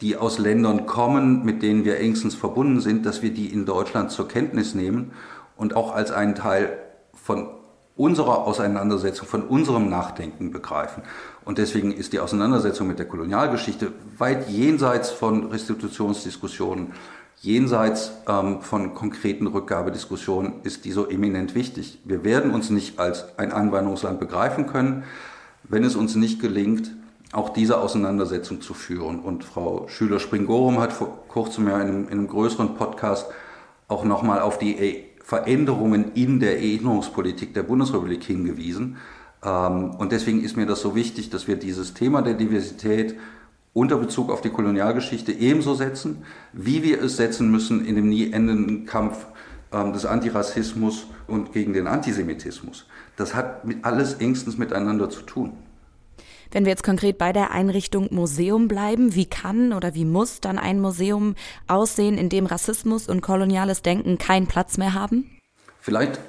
die 0.00 0.16
aus 0.16 0.38
Ländern 0.38 0.86
kommen, 0.86 1.44
mit 1.44 1.62
denen 1.62 1.84
wir 1.84 1.98
engstens 1.98 2.34
verbunden 2.34 2.80
sind, 2.80 3.06
dass 3.06 3.22
wir 3.22 3.32
die 3.32 3.52
in 3.52 3.64
Deutschland 3.64 4.10
zur 4.10 4.28
Kenntnis 4.28 4.74
nehmen 4.74 5.12
und 5.56 5.74
auch 5.74 5.94
als 5.94 6.10
einen 6.10 6.34
Teil 6.34 6.78
von 7.14 7.48
unserer 7.96 8.46
Auseinandersetzung, 8.46 9.26
von 9.26 9.42
unserem 9.42 9.88
Nachdenken 9.88 10.50
begreifen. 10.50 11.02
Und 11.44 11.58
deswegen 11.58 11.92
ist 11.92 12.12
die 12.12 12.20
Auseinandersetzung 12.20 12.86
mit 12.86 12.98
der 12.98 13.08
Kolonialgeschichte 13.08 13.92
weit 14.18 14.50
jenseits 14.50 15.10
von 15.10 15.46
Restitutionsdiskussionen, 15.46 16.92
jenseits 17.40 18.12
ähm, 18.28 18.60
von 18.60 18.94
konkreten 18.94 19.46
Rückgabediskussionen, 19.46 20.60
ist 20.62 20.84
die 20.84 20.92
so 20.92 21.08
eminent 21.08 21.54
wichtig. 21.54 22.00
Wir 22.04 22.22
werden 22.22 22.52
uns 22.52 22.68
nicht 22.70 22.98
als 22.98 23.38
ein 23.38 23.52
Einwanderungsland 23.52 24.20
begreifen 24.20 24.66
können, 24.66 25.04
wenn 25.64 25.84
es 25.84 25.96
uns 25.96 26.16
nicht 26.16 26.40
gelingt, 26.40 26.92
auch 27.32 27.50
diese 27.50 27.78
Auseinandersetzung 27.78 28.60
zu 28.60 28.74
führen. 28.74 29.20
Und 29.20 29.44
Frau 29.44 29.86
Schüler-Springorum 29.88 30.78
hat 30.80 30.92
vor 30.92 31.26
kurzem 31.28 31.68
ja 31.68 31.80
in 31.80 31.88
einem, 31.88 32.04
in 32.04 32.12
einem 32.12 32.28
größeren 32.28 32.74
Podcast 32.74 33.26
auch 33.88 34.04
nochmal 34.04 34.40
auf 34.40 34.58
die 34.58 35.04
Veränderungen 35.22 36.12
in 36.14 36.40
der 36.40 36.58
Erinnerungspolitik 36.58 37.52
der 37.52 37.64
Bundesrepublik 37.64 38.22
hingewiesen. 38.22 38.96
Ähm, 39.44 39.90
und 39.96 40.12
deswegen 40.12 40.42
ist 40.42 40.56
mir 40.56 40.66
das 40.66 40.80
so 40.80 40.94
wichtig, 40.94 41.30
dass 41.30 41.48
wir 41.48 41.56
dieses 41.56 41.94
Thema 41.94 42.22
der 42.22 42.34
Diversität 42.34 43.16
unter 43.72 43.96
Bezug 43.96 44.30
auf 44.30 44.40
die 44.40 44.50
Kolonialgeschichte 44.50 45.32
ebenso 45.32 45.74
setzen, 45.74 46.24
wie 46.52 46.82
wir 46.82 47.02
es 47.02 47.16
setzen 47.16 47.50
müssen 47.50 47.84
in 47.84 47.96
dem 47.96 48.08
nie 48.08 48.32
endenden 48.32 48.86
Kampf 48.86 49.26
ähm, 49.72 49.92
des 49.92 50.06
Antirassismus 50.06 51.06
und 51.26 51.52
gegen 51.52 51.72
den 51.72 51.86
Antisemitismus. 51.86 52.86
Das 53.16 53.34
hat 53.34 53.62
alles 53.82 54.14
engstens 54.14 54.58
miteinander 54.58 55.10
zu 55.10 55.22
tun. 55.22 55.52
Wenn 56.50 56.64
wir 56.64 56.70
jetzt 56.70 56.84
konkret 56.84 57.18
bei 57.18 57.32
der 57.32 57.50
Einrichtung 57.50 58.08
Museum 58.10 58.68
bleiben, 58.68 59.14
wie 59.14 59.26
kann 59.26 59.72
oder 59.72 59.94
wie 59.94 60.04
muss 60.04 60.40
dann 60.40 60.58
ein 60.58 60.80
Museum 60.80 61.34
aussehen, 61.66 62.18
in 62.18 62.28
dem 62.28 62.46
Rassismus 62.46 63.08
und 63.08 63.20
koloniales 63.20 63.82
Denken 63.82 64.18
keinen 64.18 64.46
Platz 64.46 64.78
mehr 64.78 64.94
haben? 64.94 65.30
Vielleicht 65.80 66.20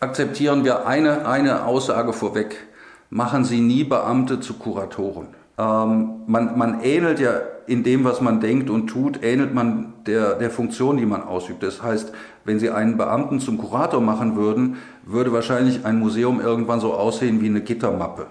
akzeptieren 0.00 0.64
wir 0.64 0.86
eine, 0.86 1.26
eine 1.26 1.64
Aussage 1.64 2.12
vorweg. 2.12 2.66
Machen 3.10 3.44
Sie 3.44 3.60
nie 3.60 3.84
Beamte 3.84 4.40
zu 4.40 4.54
Kuratoren. 4.54 5.28
Ähm, 5.58 6.22
man, 6.26 6.58
man 6.58 6.80
ähnelt 6.82 7.20
ja 7.20 7.40
in 7.66 7.82
dem, 7.82 8.04
was 8.04 8.20
man 8.20 8.40
denkt 8.40 8.70
und 8.70 8.88
tut, 8.88 9.22
ähnelt 9.22 9.54
man 9.54 9.94
der, 10.06 10.34
der 10.34 10.50
Funktion, 10.50 10.96
die 10.96 11.06
man 11.06 11.22
ausübt. 11.22 11.62
Das 11.62 11.82
heißt, 11.82 12.12
wenn 12.44 12.58
Sie 12.58 12.70
einen 12.70 12.96
Beamten 12.96 13.40
zum 13.40 13.58
Kurator 13.58 14.00
machen 14.00 14.36
würden, 14.36 14.76
würde 15.04 15.32
wahrscheinlich 15.32 15.84
ein 15.84 15.98
Museum 15.98 16.40
irgendwann 16.40 16.80
so 16.80 16.94
aussehen 16.94 17.40
wie 17.40 17.46
eine 17.46 17.60
Gittermappe. 17.60 18.26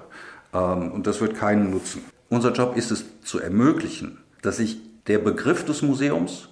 Ähm, 0.55 0.91
und 0.91 1.05
das 1.05 1.21
wird 1.21 1.35
keinen 1.35 1.69
nutzen. 1.69 2.03
Unser 2.29 2.53
Job 2.53 2.77
ist 2.77 2.91
es 2.91 3.05
zu 3.21 3.39
ermöglichen, 3.39 4.19
dass 4.41 4.57
sich 4.57 4.79
der 5.07 5.19
Begriff 5.19 5.65
des 5.65 5.81
Museums, 5.81 6.49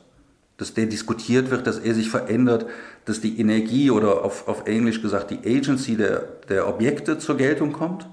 dass 0.58 0.74
der 0.74 0.86
diskutiert 0.86 1.50
wird, 1.50 1.66
dass 1.66 1.80
er 1.80 1.96
sich 1.96 2.10
verändert, 2.10 2.68
dass 3.06 3.22
die 3.22 3.40
Energie 3.40 3.90
oder 3.90 4.24
auf, 4.24 4.48
auf 4.48 4.68
Englisch 4.68 5.02
gesagt 5.02 5.32
die 5.32 5.40
Agency 5.40 5.96
der, 5.98 6.28
der 6.50 6.68
Objekte 6.68 7.18
zur 7.18 7.38
Geltung 7.38 7.74
kommt 7.74 8.08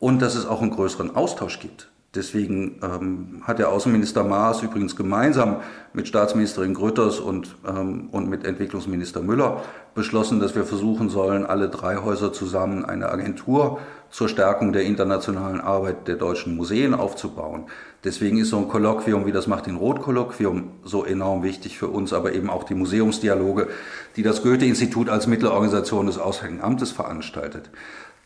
und 0.00 0.20
dass 0.20 0.34
es 0.34 0.46
auch 0.46 0.62
einen 0.62 0.72
größeren 0.72 1.14
Austausch 1.14 1.60
gibt. 1.60 1.88
Deswegen 2.18 2.80
ähm, 2.82 3.42
hat 3.44 3.60
der 3.60 3.68
Außenminister 3.68 4.24
Maas 4.24 4.64
übrigens 4.64 4.96
gemeinsam 4.96 5.58
mit 5.92 6.08
Staatsministerin 6.08 6.74
Grütters 6.74 7.20
und, 7.20 7.54
ähm, 7.64 8.08
und 8.10 8.28
mit 8.28 8.44
Entwicklungsminister 8.44 9.22
Müller 9.22 9.62
beschlossen, 9.94 10.40
dass 10.40 10.56
wir 10.56 10.64
versuchen 10.64 11.10
sollen, 11.10 11.46
alle 11.46 11.68
drei 11.68 11.98
Häuser 11.98 12.32
zusammen 12.32 12.84
eine 12.84 13.08
Agentur 13.08 13.78
zur 14.10 14.28
Stärkung 14.28 14.72
der 14.72 14.82
internationalen 14.82 15.60
Arbeit 15.60 16.08
der 16.08 16.16
deutschen 16.16 16.56
Museen 16.56 16.92
aufzubauen. 16.92 17.66
Deswegen 18.02 18.38
ist 18.38 18.48
so 18.48 18.58
ein 18.58 18.66
Kolloquium 18.66 19.24
wie 19.24 19.32
das 19.32 19.46
Martin-Roth-Kolloquium 19.46 20.72
so 20.82 21.04
enorm 21.04 21.44
wichtig 21.44 21.78
für 21.78 21.86
uns, 21.86 22.12
aber 22.12 22.32
eben 22.32 22.50
auch 22.50 22.64
die 22.64 22.74
Museumsdialoge, 22.74 23.68
die 24.16 24.24
das 24.24 24.42
Goethe-Institut 24.42 25.08
als 25.08 25.28
Mittelorganisation 25.28 26.06
des 26.06 26.18
Auswärtigen 26.18 26.62
Amtes 26.62 26.90
veranstaltet. 26.90 27.70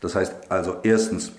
Das 0.01 0.15
heißt 0.15 0.49
also 0.49 0.77
erstens, 0.81 1.31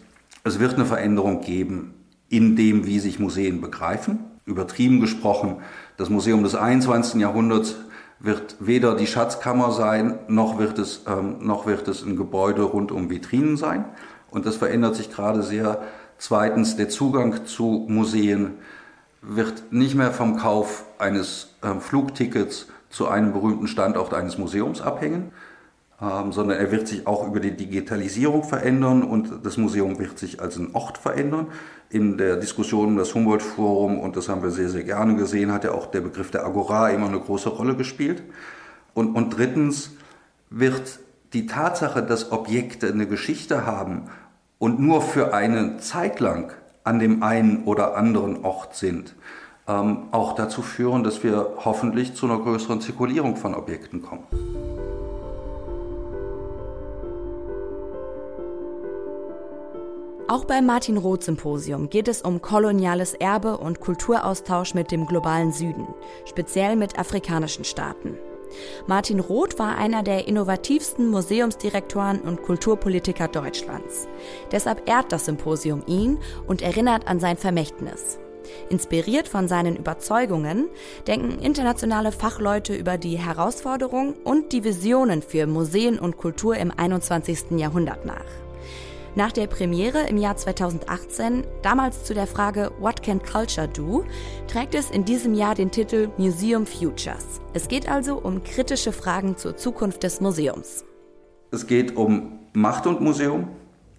es 0.44 0.60
wird 0.60 0.74
eine 0.74 0.84
Veränderung 0.84 1.40
geben 1.40 1.94
in 2.28 2.56
dem, 2.56 2.86
wie 2.86 2.98
sich 2.98 3.18
Museen 3.18 3.60
begreifen. 3.60 4.20
Übertrieben 4.46 5.00
gesprochen, 5.00 5.56
das 5.96 6.10
Museum 6.10 6.42
des 6.42 6.54
21. 6.54 7.20
Jahrhunderts 7.20 7.76
wird 8.18 8.56
weder 8.60 8.94
die 8.94 9.06
Schatzkammer 9.06 9.70
sein, 9.70 10.18
noch 10.28 10.58
wird 10.58 10.78
es, 10.78 11.02
ähm, 11.06 11.36
noch 11.40 11.66
wird 11.66 11.88
es 11.88 12.02
ein 12.02 12.16
Gebäude 12.16 12.62
rund 12.62 12.92
um 12.92 13.10
Vitrinen 13.10 13.56
sein. 13.56 13.84
Und 14.30 14.46
das 14.46 14.56
verändert 14.56 14.96
sich 14.96 15.10
gerade 15.10 15.42
sehr. 15.42 15.82
Zweitens, 16.18 16.76
der 16.76 16.88
Zugang 16.88 17.46
zu 17.46 17.86
Museen 17.88 18.54
wird 19.20 19.72
nicht 19.72 19.94
mehr 19.94 20.10
vom 20.10 20.36
Kauf 20.36 20.84
eines 20.98 21.54
ähm, 21.62 21.80
Flugtickets 21.80 22.68
zu 22.90 23.08
einem 23.08 23.32
berühmten 23.32 23.66
Standort 23.66 24.14
eines 24.14 24.38
Museums 24.38 24.80
abhängen, 24.80 25.32
sondern 26.32 26.58
er 26.58 26.70
wird 26.70 26.88
sich 26.88 27.06
auch 27.06 27.26
über 27.26 27.40
die 27.40 27.56
Digitalisierung 27.56 28.44
verändern 28.44 29.02
und 29.02 29.44
das 29.44 29.56
Museum 29.56 29.98
wird 29.98 30.18
sich 30.18 30.40
als 30.40 30.56
ein 30.56 30.74
Ort 30.74 30.98
verändern. 30.98 31.48
In 31.90 32.18
der 32.18 32.36
Diskussion 32.36 32.88
um 32.88 32.96
das 32.96 33.14
Humboldt-Forum, 33.14 33.98
und 33.98 34.16
das 34.16 34.28
haben 34.28 34.42
wir 34.42 34.50
sehr, 34.50 34.68
sehr 34.68 34.82
gerne 34.82 35.14
gesehen, 35.14 35.52
hat 35.52 35.64
ja 35.64 35.72
auch 35.72 35.86
der 35.86 36.00
Begriff 36.00 36.30
der 36.30 36.44
Agora 36.44 36.90
immer 36.90 37.06
eine 37.06 37.20
große 37.20 37.48
Rolle 37.48 37.76
gespielt. 37.76 38.22
Und, 38.94 39.14
und 39.14 39.36
drittens 39.36 39.92
wird 40.50 41.00
die 41.32 41.46
Tatsache, 41.46 42.02
dass 42.02 42.32
Objekte 42.32 42.88
eine 42.88 43.06
Geschichte 43.06 43.66
haben 43.66 44.10
und 44.58 44.80
nur 44.80 45.02
für 45.02 45.34
eine 45.34 45.78
Zeit 45.78 46.20
lang 46.20 46.52
an 46.84 46.98
dem 46.98 47.22
einen 47.22 47.64
oder 47.64 47.96
anderen 47.96 48.44
Ort 48.44 48.76
sind, 48.76 49.14
ähm, 49.66 50.04
auch 50.12 50.34
dazu 50.34 50.62
führen, 50.62 51.02
dass 51.02 51.22
wir 51.22 51.54
hoffentlich 51.64 52.14
zu 52.14 52.26
einer 52.26 52.38
größeren 52.38 52.80
Zirkulierung 52.80 53.36
von 53.36 53.54
Objekten 53.54 54.02
kommen. 54.02 54.24
Auch 60.26 60.46
beim 60.46 60.64
Martin 60.64 60.96
Roth 60.96 61.22
Symposium 61.22 61.90
geht 61.90 62.08
es 62.08 62.22
um 62.22 62.40
koloniales 62.40 63.12
Erbe 63.12 63.58
und 63.58 63.80
Kulturaustausch 63.80 64.72
mit 64.72 64.90
dem 64.90 65.04
globalen 65.04 65.52
Süden, 65.52 65.86
speziell 66.24 66.76
mit 66.76 66.98
afrikanischen 66.98 67.64
Staaten. 67.64 68.16
Martin 68.86 69.20
Roth 69.20 69.58
war 69.58 69.76
einer 69.76 70.02
der 70.02 70.26
innovativsten 70.26 71.10
Museumsdirektoren 71.10 72.20
und 72.20 72.42
Kulturpolitiker 72.42 73.28
Deutschlands. 73.28 74.08
Deshalb 74.50 74.88
ehrt 74.88 75.12
das 75.12 75.26
Symposium 75.26 75.82
ihn 75.86 76.18
und 76.46 76.62
erinnert 76.62 77.06
an 77.06 77.20
sein 77.20 77.36
Vermächtnis. 77.36 78.18
Inspiriert 78.70 79.28
von 79.28 79.46
seinen 79.46 79.76
Überzeugungen 79.76 80.68
denken 81.06 81.38
internationale 81.38 82.12
Fachleute 82.12 82.74
über 82.74 82.96
die 82.96 83.18
Herausforderungen 83.18 84.14
und 84.24 84.52
die 84.52 84.64
Visionen 84.64 85.20
für 85.20 85.46
Museen 85.46 85.98
und 85.98 86.16
Kultur 86.16 86.56
im 86.56 86.70
21. 86.74 87.58
Jahrhundert 87.58 88.06
nach. 88.06 88.43
Nach 89.16 89.30
der 89.30 89.46
Premiere 89.46 90.08
im 90.08 90.16
Jahr 90.16 90.36
2018, 90.36 91.44
damals 91.62 92.02
zu 92.02 92.14
der 92.14 92.26
Frage 92.26 92.72
What 92.80 93.00
can 93.00 93.22
Culture 93.22 93.68
do, 93.68 94.04
trägt 94.48 94.74
es 94.74 94.90
in 94.90 95.04
diesem 95.04 95.34
Jahr 95.34 95.54
den 95.54 95.70
Titel 95.70 96.08
Museum 96.16 96.66
Futures. 96.66 97.40
Es 97.52 97.68
geht 97.68 97.88
also 97.88 98.16
um 98.16 98.42
kritische 98.42 98.90
Fragen 98.90 99.36
zur 99.36 99.56
Zukunft 99.56 100.02
des 100.02 100.20
Museums. 100.20 100.84
Es 101.52 101.68
geht 101.68 101.96
um 101.96 102.40
Macht 102.54 102.88
und 102.88 103.00
Museum, 103.02 103.50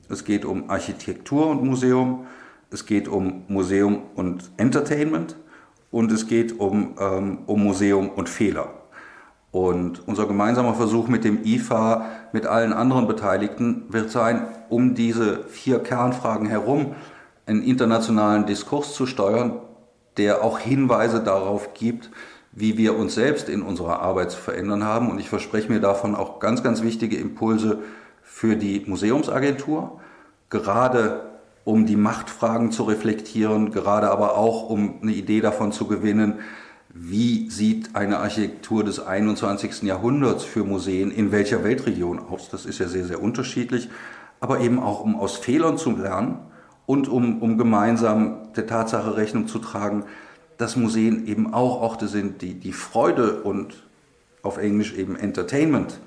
es 0.09 0.25
geht 0.25 0.43
um 0.43 0.69
Architektur 0.69 1.47
und 1.47 1.63
Museum, 1.63 2.27
es 2.69 2.85
geht 2.85 3.07
um 3.07 3.43
Museum 3.47 4.01
und 4.15 4.51
Entertainment 4.57 5.37
und 5.91 6.11
es 6.11 6.27
geht 6.27 6.59
um, 6.59 6.93
ähm, 6.99 7.37
um 7.45 7.63
Museum 7.63 8.09
und 8.09 8.27
Fehler. 8.27 8.84
Und 9.55 10.05
unser 10.05 10.27
gemeinsamer 10.27 10.73
Versuch 10.73 11.07
mit 11.07 11.23
dem 11.23 11.45
IFA, 11.45 12.07
mit 12.33 12.45
allen 12.45 12.73
anderen 12.73 13.07
Beteiligten, 13.07 13.85
wird 13.87 14.11
sein, 14.11 14.45
um 14.67 14.95
diese 14.95 15.45
vier 15.45 15.79
Kernfragen 15.79 16.45
herum 16.45 16.93
einen 17.45 17.63
internationalen 17.63 18.45
Diskurs 18.45 18.93
zu 18.93 19.05
steuern, 19.05 19.53
der 20.17 20.43
auch 20.43 20.59
Hinweise 20.59 21.23
darauf 21.23 21.73
gibt, 21.73 22.09
wie 22.51 22.77
wir 22.77 22.97
uns 22.97 23.15
selbst 23.15 23.47
in 23.47 23.61
unserer 23.61 24.01
Arbeit 24.01 24.31
zu 24.31 24.39
verändern 24.39 24.83
haben. 24.83 25.09
Und 25.09 25.19
ich 25.19 25.29
verspreche 25.29 25.71
mir 25.71 25.79
davon 25.79 26.15
auch 26.15 26.41
ganz, 26.41 26.61
ganz 26.61 26.81
wichtige 26.81 27.15
Impulse 27.15 27.79
für 28.23 28.57
die 28.57 28.83
Museumsagentur, 28.85 30.01
gerade 30.49 31.29
um 31.63 31.85
die 31.85 31.95
Machtfragen 31.95 32.73
zu 32.73 32.83
reflektieren, 32.83 33.71
gerade 33.71 34.11
aber 34.11 34.35
auch 34.35 34.69
um 34.69 34.95
eine 35.01 35.13
Idee 35.13 35.39
davon 35.39 35.71
zu 35.71 35.87
gewinnen, 35.87 36.41
wie 36.97 37.49
sieht 37.49 37.93
eine 37.93 38.19
Architektur 38.19 38.85
des 38.85 39.01
21. 39.01 39.83
Jahrhunderts 39.83 40.45
für 40.45 40.63
Museen 40.63 41.11
in 41.11 41.33
welcher 41.33 41.61
Weltregion 41.65 42.19
aus? 42.19 42.49
Das 42.49 42.65
ist 42.65 42.79
ja 42.79 42.87
sehr, 42.87 43.03
sehr 43.03 43.21
unterschiedlich, 43.21 43.89
aber 44.39 44.61
eben 44.61 44.79
auch 44.79 45.01
um 45.01 45.17
aus 45.17 45.35
Fehlern 45.35 45.77
zu 45.77 45.91
lernen 45.91 46.39
und 46.85 47.09
um, 47.09 47.41
um 47.41 47.57
gemeinsam 47.57 48.53
der 48.55 48.65
Tatsache 48.65 49.17
Rechnung 49.17 49.47
zu 49.47 49.59
tragen, 49.59 50.05
dass 50.57 50.77
Museen 50.77 51.27
eben 51.27 51.53
auch 51.53 51.81
Orte 51.81 52.07
sind, 52.07 52.41
die 52.41 52.53
die 52.53 52.71
Freude 52.71 53.41
und 53.41 53.83
auf 54.41 54.57
Englisch 54.57 54.93
eben 54.93 55.17
Entertainment 55.17 55.99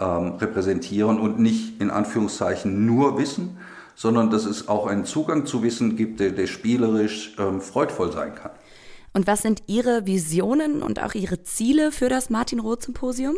ähm, 0.00 0.32
repräsentieren 0.40 1.20
und 1.20 1.38
nicht 1.38 1.80
in 1.80 1.90
Anführungszeichen 1.90 2.84
nur 2.84 3.16
Wissen, 3.16 3.58
sondern 3.94 4.30
dass 4.30 4.46
es 4.46 4.66
auch 4.66 4.88
einen 4.88 5.04
Zugang 5.04 5.46
zu 5.46 5.62
Wissen 5.62 5.94
gibt, 5.94 6.18
der, 6.18 6.30
der 6.30 6.48
spielerisch 6.48 7.36
ähm, 7.38 7.60
freudvoll 7.60 8.10
sein 8.10 8.34
kann. 8.34 8.50
Und 9.14 9.26
was 9.26 9.42
sind 9.42 9.62
Ihre 9.66 10.06
Visionen 10.06 10.82
und 10.82 11.02
auch 11.02 11.14
Ihre 11.14 11.42
Ziele 11.42 11.92
für 11.92 12.08
das 12.08 12.30
Martin 12.30 12.60
Roth 12.60 12.82
Symposium? 12.82 13.36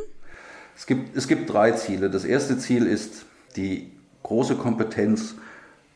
Es 0.76 0.86
gibt, 0.86 1.16
es 1.16 1.28
gibt 1.28 1.52
drei 1.52 1.72
Ziele. 1.72 2.10
Das 2.10 2.24
erste 2.24 2.58
Ziel 2.58 2.86
ist, 2.86 3.26
die 3.56 3.90
große 4.22 4.56
Kompetenz 4.56 5.34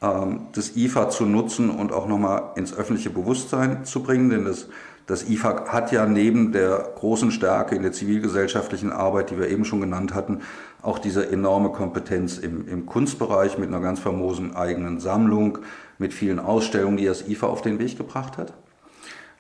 ähm, 0.00 0.46
des 0.54 0.76
IFA 0.76 1.10
zu 1.10 1.24
nutzen 1.26 1.70
und 1.70 1.92
auch 1.92 2.06
nochmal 2.06 2.52
ins 2.56 2.74
öffentliche 2.74 3.10
Bewusstsein 3.10 3.84
zu 3.84 4.02
bringen. 4.02 4.30
Denn 4.30 4.44
das, 4.44 4.68
das 5.06 5.28
IFA 5.28 5.66
hat 5.68 5.92
ja 5.92 6.06
neben 6.06 6.52
der 6.52 6.92
großen 6.96 7.30
Stärke 7.30 7.74
in 7.74 7.82
der 7.82 7.92
zivilgesellschaftlichen 7.92 8.92
Arbeit, 8.92 9.30
die 9.30 9.38
wir 9.38 9.48
eben 9.48 9.64
schon 9.64 9.80
genannt 9.80 10.14
hatten, 10.14 10.40
auch 10.82 10.98
diese 10.98 11.30
enorme 11.30 11.70
Kompetenz 11.70 12.38
im, 12.38 12.68
im 12.68 12.86
Kunstbereich 12.86 13.58
mit 13.58 13.68
einer 13.68 13.80
ganz 13.80 14.00
famosen 14.00 14.54
eigenen 14.54 15.00
Sammlung, 15.00 15.58
mit 15.98 16.14
vielen 16.14 16.38
Ausstellungen, 16.38 16.96
die 16.96 17.06
das 17.06 17.26
IFA 17.26 17.46
auf 17.46 17.62
den 17.62 17.78
Weg 17.78 17.96
gebracht 17.96 18.38
hat. 18.38 18.52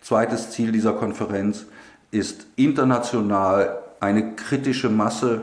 Zweites 0.00 0.50
Ziel 0.50 0.72
dieser 0.72 0.92
Konferenz 0.92 1.66
ist 2.10 2.46
international 2.56 3.78
eine 4.00 4.34
kritische 4.34 4.88
Masse 4.88 5.42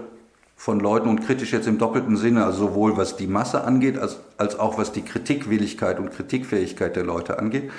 von 0.56 0.80
Leuten 0.80 1.10
und 1.10 1.26
kritisch 1.26 1.52
jetzt 1.52 1.68
im 1.68 1.78
doppelten 1.78 2.18
Sinne, 2.18 2.46
also 2.46 2.68
sowohl 2.68 2.98
was 2.98 3.18
die 3.18 3.28
Masse 3.28 3.64
angeht, 3.64 3.98
als, 3.98 4.20
als 4.38 4.58
auch 4.58 4.78
was 4.78 4.92
die 4.92 5.02
Kritikwilligkeit 5.02 6.00
und 6.00 6.12
Kritikfähigkeit 6.12 6.96
der 6.96 7.04
Leute 7.04 7.38
angeht, 7.38 7.72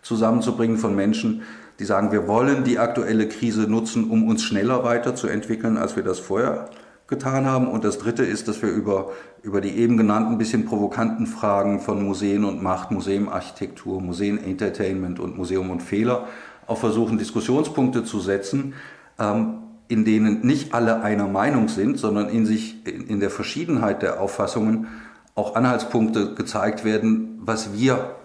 zusammenzubringen 0.00 0.78
von 0.78 0.96
Menschen, 0.96 1.42
die 1.78 1.84
sagen, 1.84 2.10
wir 2.10 2.26
wollen 2.26 2.64
die 2.64 2.78
aktuelle 2.78 3.28
Krise 3.28 3.62
nutzen, 3.62 4.10
um 4.10 4.26
uns 4.26 4.42
schneller 4.42 4.82
weiterzuentwickeln, 4.82 5.76
als 5.76 5.96
wir 5.96 6.02
das 6.02 6.18
vorher 6.18 6.70
getan 7.12 7.46
haben. 7.46 7.68
Und 7.68 7.84
das 7.84 7.98
Dritte 7.98 8.24
ist, 8.24 8.48
dass 8.48 8.62
wir 8.62 8.70
über, 8.70 9.10
über 9.42 9.60
die 9.60 9.76
eben 9.76 9.96
genannten 9.98 10.38
bisschen 10.38 10.64
provokanten 10.64 11.26
Fragen 11.26 11.78
von 11.78 12.02
Museen 12.02 12.44
und 12.44 12.62
Macht, 12.62 12.90
Museumarchitektur, 12.90 14.00
Museen-Entertainment 14.00 15.20
und 15.20 15.36
Museum 15.36 15.70
und 15.70 15.82
Fehler 15.82 16.26
auch 16.66 16.78
versuchen, 16.78 17.18
Diskussionspunkte 17.18 18.02
zu 18.02 18.18
setzen, 18.18 18.74
ähm, 19.18 19.58
in 19.88 20.06
denen 20.06 20.40
nicht 20.40 20.72
alle 20.72 21.02
einer 21.02 21.28
Meinung 21.28 21.68
sind, 21.68 21.98
sondern 21.98 22.30
in 22.30 22.46
sich, 22.46 22.86
in 22.86 23.20
der 23.20 23.30
Verschiedenheit 23.30 24.00
der 24.00 24.20
Auffassungen 24.20 24.86
auch 25.34 25.54
Anhaltspunkte 25.54 26.34
gezeigt 26.34 26.82
werden, 26.84 27.40
was 27.44 27.74
wir, 27.74 28.16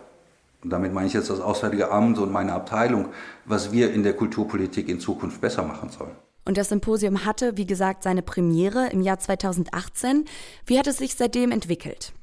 damit 0.64 0.94
meine 0.94 1.08
ich 1.08 1.14
jetzt 1.14 1.30
das 1.30 1.42
Auswärtige 1.42 1.92
Amt 1.92 2.20
und 2.20 2.32
meine 2.32 2.54
Abteilung, 2.54 3.08
was 3.46 3.74
wir 3.74 3.94
in 3.94 4.04
der 4.04 4.14
Kulturpolitik 4.14 4.88
in 4.88 5.02
Zukunft 5.02 5.42
besser 5.42 5.64
machen 5.64 5.90
sollen. 5.90 6.27
Und 6.48 6.58
das 6.58 6.70
Symposium 6.70 7.26
hatte, 7.26 7.58
wie 7.58 7.66
gesagt, 7.66 8.04
seine 8.04 8.22
Premiere 8.22 8.88
im 8.88 9.02
Jahr 9.02 9.20
2018. 9.20 10.24
Wie 10.66 10.80
hat 10.80 10.88
es 10.88 10.98
sich 10.98 11.16
seitdem 11.16 11.52
entwickelt? 11.52 12.14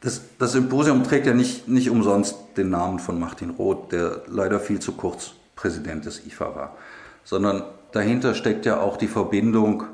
Das, 0.00 0.20
das, 0.38 0.52
Symposium 0.52 1.02
trägt 1.02 1.26
ja 1.26 1.34
nicht, 1.34 1.66
nicht 1.66 1.90
umsonst 1.90 2.36
den 2.56 2.70
Namen 2.70 3.00
von 3.00 3.18
Martin 3.18 3.50
Roth, 3.50 3.90
der 3.90 4.22
leider 4.28 4.60
viel 4.60 4.78
zu 4.78 4.92
kurz 4.92 5.32
Präsident 5.56 6.04
des 6.04 6.24
IFA 6.24 6.54
war, 6.54 6.76
sondern 7.24 7.64
dahinter 7.90 8.36
steckt 8.36 8.64
ja 8.64 8.78
auch 8.78 8.96
die 8.96 9.08
Verbindung 9.08 9.84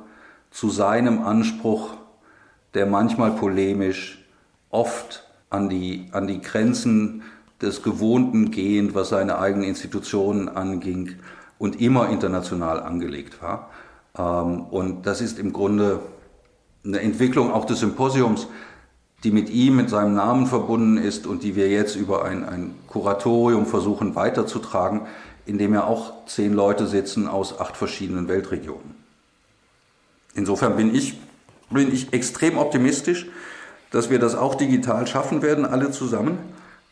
zu 0.51 0.69
seinem 0.69 1.23
Anspruch, 1.23 1.95
der 2.75 2.85
manchmal 2.85 3.31
polemisch, 3.31 4.23
oft 4.69 5.25
an 5.49 5.71
die, 5.71 6.09
an 6.13 6.27
die 6.27 6.43
Grenzen 6.43 7.23
des 7.63 7.83
Gewohnten 7.83 8.51
gehend, 8.51 8.95
was 8.95 9.09
seine 9.09 9.39
eigenen 9.39 9.69
Institutionen 9.69 10.51
anging, 10.51 11.17
und 11.63 11.81
immer 11.81 12.09
international 12.09 12.81
angelegt 12.81 13.41
war. 13.41 13.71
Ähm, 14.19 14.63
und 14.63 15.07
das 15.07 15.21
ist 15.21 15.39
im 15.39 15.53
Grunde 15.53 16.01
eine 16.85 16.99
Entwicklung 16.99 17.53
auch 17.53 17.67
des 17.67 17.79
Symposiums, 17.79 18.49
die 19.23 19.31
mit 19.31 19.49
ihm, 19.49 19.77
mit 19.77 19.89
seinem 19.89 20.15
Namen 20.15 20.49
verbunden 20.49 20.97
ist 20.97 21.25
und 21.25 21.45
die 21.45 21.55
wir 21.55 21.69
jetzt 21.69 21.95
über 21.95 22.25
ein, 22.25 22.45
ein 22.45 22.75
Kuratorium 22.89 23.67
versuchen 23.67 24.17
weiterzutragen, 24.17 25.03
in 25.47 25.57
dem 25.57 25.73
ja 25.73 25.85
auch 25.85 26.27
zehn 26.27 26.53
Leute 26.53 26.89
sitzen 26.89 27.29
aus 27.29 27.61
acht 27.61 27.77
verschiedenen 27.77 28.27
Weltregionen. 28.27 28.97
Insofern 30.35 30.75
bin 30.75 30.93
ich, 30.93 31.21
bin 31.71 31.95
ich 31.95 32.13
extrem 32.13 32.59
optimistisch, 32.59 33.29
dass 33.93 34.11
wir 34.11 34.19
das 34.19 34.35
auch 34.35 34.57
digital 34.57 35.07
schaffen 35.07 35.43
werden, 35.43 35.65
alle 35.65 35.93
zusammen, 35.93 36.39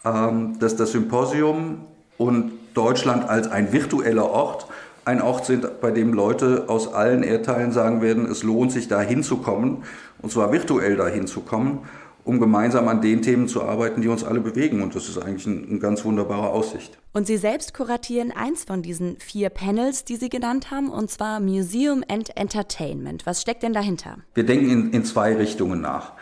ähm, 0.04 0.60
dass 0.60 0.76
das 0.76 0.92
Symposium 0.92 1.80
und 2.18 2.52
Deutschland 2.74 3.28
als 3.28 3.48
ein 3.48 3.72
virtueller 3.72 4.30
Ort 4.30 4.66
ein 5.04 5.22
Ort 5.22 5.46
sind, 5.46 5.80
bei 5.80 5.90
dem 5.90 6.12
Leute 6.12 6.64
aus 6.68 6.92
allen 6.92 7.22
Erdteilen 7.22 7.72
sagen 7.72 8.02
werden, 8.02 8.26
es 8.30 8.42
lohnt 8.42 8.72
sich 8.72 8.88
da 8.88 9.00
hinzukommen, 9.00 9.78
und 10.20 10.30
zwar 10.30 10.52
virtuell 10.52 10.96
da 10.96 11.08
hinzukommen, 11.08 11.80
um 12.24 12.38
gemeinsam 12.38 12.86
an 12.86 13.00
den 13.00 13.22
Themen 13.22 13.48
zu 13.48 13.62
arbeiten, 13.62 14.02
die 14.02 14.08
uns 14.08 14.22
alle 14.24 14.40
bewegen. 14.40 14.82
Und 14.82 14.94
das 14.94 15.08
ist 15.08 15.18
eigentlich 15.18 15.46
eine 15.46 15.66
ein 15.66 15.80
ganz 15.80 16.04
wunderbare 16.04 16.50
Aussicht. 16.50 16.98
Und 17.12 17.26
Sie 17.26 17.38
selbst 17.38 17.72
kuratieren 17.72 18.30
eins 18.30 18.64
von 18.64 18.82
diesen 18.82 19.16
vier 19.18 19.48
Panels, 19.48 20.04
die 20.04 20.16
Sie 20.16 20.28
genannt 20.28 20.70
haben, 20.70 20.90
und 20.90 21.10
zwar 21.10 21.40
Museum 21.40 22.04
and 22.08 22.36
Entertainment. 22.36 23.24
Was 23.24 23.40
steckt 23.40 23.62
denn 23.62 23.72
dahinter? 23.72 24.18
Wir 24.34 24.44
denken 24.44 24.70
in, 24.70 24.90
in 24.90 25.04
zwei 25.04 25.34
Richtungen 25.34 25.80
nach. 25.80 26.12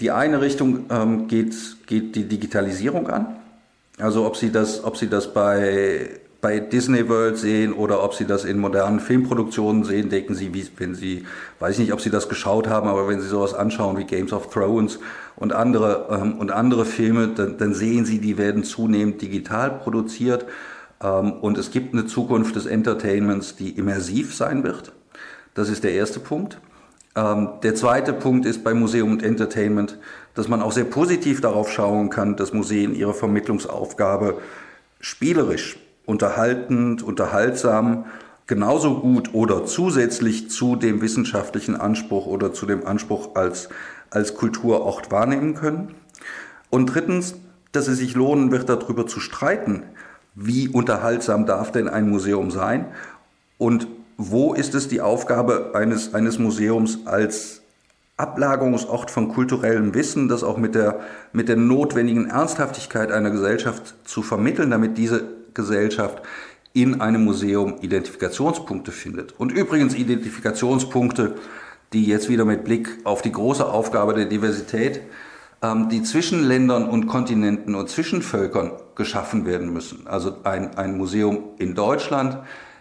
Die 0.00 0.10
eine 0.10 0.40
Richtung 0.40 0.84
ähm, 0.90 1.26
geht, 1.26 1.54
geht 1.86 2.14
die 2.14 2.28
Digitalisierung 2.28 3.08
an. 3.08 3.36
Also 3.98 4.26
ob 4.26 4.36
Sie 4.36 4.52
das, 4.52 4.84
ob 4.84 4.96
Sie 4.96 5.08
das 5.08 5.32
bei, 5.32 6.10
bei 6.42 6.60
Disney 6.60 7.08
World 7.08 7.38
sehen 7.38 7.72
oder 7.72 8.02
ob 8.04 8.12
Sie 8.12 8.26
das 8.26 8.44
in 8.44 8.58
modernen 8.58 9.00
Filmproduktionen 9.00 9.84
sehen, 9.84 10.10
denken 10.10 10.34
Sie, 10.34 10.52
wie, 10.52 10.66
wenn 10.76 10.94
Sie, 10.94 11.24
weiß 11.60 11.74
ich 11.74 11.78
nicht, 11.78 11.92
ob 11.94 12.02
Sie 12.02 12.10
das 12.10 12.28
geschaut 12.28 12.68
haben, 12.68 12.88
aber 12.88 13.08
wenn 13.08 13.20
Sie 13.20 13.28
sowas 13.28 13.54
anschauen 13.54 13.96
wie 13.96 14.04
Games 14.04 14.34
of 14.34 14.50
Thrones 14.50 14.98
und 15.36 15.54
andere, 15.54 16.08
ähm, 16.10 16.38
und 16.38 16.50
andere 16.50 16.84
Filme, 16.84 17.28
dann, 17.28 17.56
dann 17.56 17.72
sehen 17.72 18.04
Sie, 18.04 18.20
die 18.20 18.36
werden 18.36 18.64
zunehmend 18.64 19.22
digital 19.22 19.70
produziert. 19.70 20.44
Ähm, 21.02 21.32
und 21.32 21.56
es 21.56 21.70
gibt 21.70 21.94
eine 21.94 22.04
Zukunft 22.04 22.54
des 22.54 22.66
Entertainments, 22.66 23.56
die 23.56 23.70
immersiv 23.70 24.34
sein 24.34 24.62
wird. 24.62 24.92
Das 25.54 25.70
ist 25.70 25.84
der 25.84 25.92
erste 25.92 26.20
Punkt. 26.20 26.58
Ähm, 27.16 27.48
der 27.62 27.74
zweite 27.74 28.12
Punkt 28.12 28.44
ist 28.44 28.62
bei 28.62 28.74
Museum 28.74 29.10
und 29.10 29.22
Entertainment, 29.22 29.98
dass 30.36 30.48
man 30.48 30.62
auch 30.62 30.70
sehr 30.70 30.84
positiv 30.84 31.40
darauf 31.40 31.72
schauen 31.72 32.10
kann, 32.10 32.36
dass 32.36 32.52
Museen 32.52 32.94
ihre 32.94 33.14
Vermittlungsaufgabe 33.14 34.38
spielerisch, 35.00 35.78
unterhaltend, 36.04 37.02
unterhaltsam, 37.02 38.04
genauso 38.46 39.00
gut 39.00 39.34
oder 39.34 39.64
zusätzlich 39.64 40.50
zu 40.50 40.76
dem 40.76 41.00
wissenschaftlichen 41.00 41.74
Anspruch 41.74 42.26
oder 42.26 42.52
zu 42.52 42.66
dem 42.66 42.86
Anspruch 42.86 43.34
als, 43.34 43.70
als 44.10 44.34
Kulturort 44.34 45.10
wahrnehmen 45.10 45.54
können. 45.54 45.94
Und 46.70 46.94
drittens, 46.94 47.34
dass 47.72 47.88
es 47.88 47.98
sich 47.98 48.14
lohnen 48.14 48.52
wird, 48.52 48.68
darüber 48.68 49.06
zu 49.06 49.20
streiten, 49.20 49.82
wie 50.34 50.68
unterhaltsam 50.68 51.46
darf 51.46 51.72
denn 51.72 51.88
ein 51.88 52.10
Museum 52.10 52.50
sein 52.50 52.86
und 53.56 53.88
wo 54.18 54.54
ist 54.54 54.74
es 54.74 54.88
die 54.88 55.00
Aufgabe 55.00 55.72
eines, 55.74 56.14
eines 56.14 56.38
Museums 56.38 57.06
als 57.06 57.62
Ablagerungsort 58.16 59.10
von 59.10 59.28
kulturellem 59.28 59.94
Wissen, 59.94 60.28
das 60.28 60.42
auch 60.42 60.56
mit 60.56 60.74
der, 60.74 61.00
mit 61.32 61.48
der 61.48 61.56
notwendigen 61.56 62.30
Ernsthaftigkeit 62.30 63.12
einer 63.12 63.30
Gesellschaft 63.30 63.94
zu 64.04 64.22
vermitteln, 64.22 64.70
damit 64.70 64.96
diese 64.96 65.24
Gesellschaft 65.52 66.22
in 66.72 67.00
einem 67.00 67.24
Museum 67.24 67.76
Identifikationspunkte 67.80 68.90
findet. 68.92 69.38
Und 69.38 69.52
übrigens 69.52 69.94
Identifikationspunkte, 69.94 71.36
die 71.92 72.06
jetzt 72.06 72.28
wieder 72.28 72.44
mit 72.44 72.64
Blick 72.64 72.88
auf 73.04 73.22
die 73.22 73.32
große 73.32 73.66
Aufgabe 73.66 74.14
der 74.14 74.26
Diversität, 74.26 75.02
ähm, 75.62 75.88
die 75.88 76.02
zwischen 76.02 76.42
Ländern 76.42 76.88
und 76.88 77.06
Kontinenten 77.06 77.74
und 77.74 77.88
zwischen 77.88 78.22
Völkern 78.22 78.72
geschaffen 78.94 79.46
werden 79.46 79.72
müssen. 79.72 80.06
Also 80.06 80.36
ein, 80.44 80.76
ein 80.76 80.96
Museum 80.96 81.44
in 81.58 81.74
Deutschland, 81.74 82.38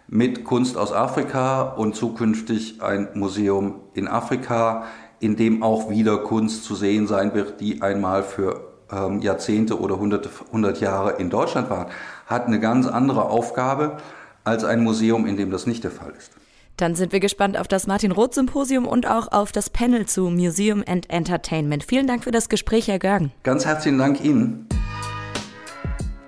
mit 0.07 0.43
Kunst 0.43 0.77
aus 0.77 0.93
Afrika 0.93 1.61
und 1.61 1.95
zukünftig 1.95 2.81
ein 2.81 3.09
Museum 3.15 3.81
in 3.93 4.07
Afrika, 4.07 4.83
in 5.25 5.35
dem 5.35 5.63
auch 5.63 5.89
wieder 5.89 6.19
Kunst 6.19 6.63
zu 6.63 6.75
sehen 6.75 7.07
sein 7.07 7.33
wird, 7.33 7.59
die 7.59 7.81
einmal 7.81 8.21
für 8.23 8.67
ähm, 8.91 9.19
Jahrzehnte 9.21 9.79
oder 9.79 9.97
hunderte, 9.97 10.29
hundert 10.51 10.79
Jahre 10.79 11.13
in 11.13 11.31
Deutschland 11.31 11.69
war, 11.69 11.89
hat 12.27 12.45
eine 12.45 12.59
ganz 12.59 12.85
andere 12.85 13.29
Aufgabe 13.29 13.97
als 14.43 14.63
ein 14.63 14.83
Museum, 14.83 15.25
in 15.25 15.35
dem 15.35 15.49
das 15.49 15.65
nicht 15.65 15.83
der 15.83 15.91
Fall 15.91 16.13
ist. 16.15 16.31
Dann 16.77 16.93
sind 16.93 17.11
wir 17.11 17.19
gespannt 17.19 17.57
auf 17.57 17.67
das 17.67 17.87
Martin 17.87 18.11
Roth 18.11 18.35
Symposium 18.35 18.85
und 18.85 19.07
auch 19.07 19.31
auf 19.31 19.51
das 19.51 19.69
Panel 19.69 20.05
zu 20.05 20.29
Museum 20.29 20.83
and 20.85 21.09
Entertainment. 21.09 21.83
Vielen 21.83 22.05
Dank 22.05 22.23
für 22.23 22.31
das 22.31 22.49
Gespräch, 22.49 22.87
Herr 22.87 22.99
Görgen. 22.99 23.31
Ganz 23.43 23.65
herzlichen 23.65 23.97
Dank 23.97 24.23
Ihnen. 24.23 24.67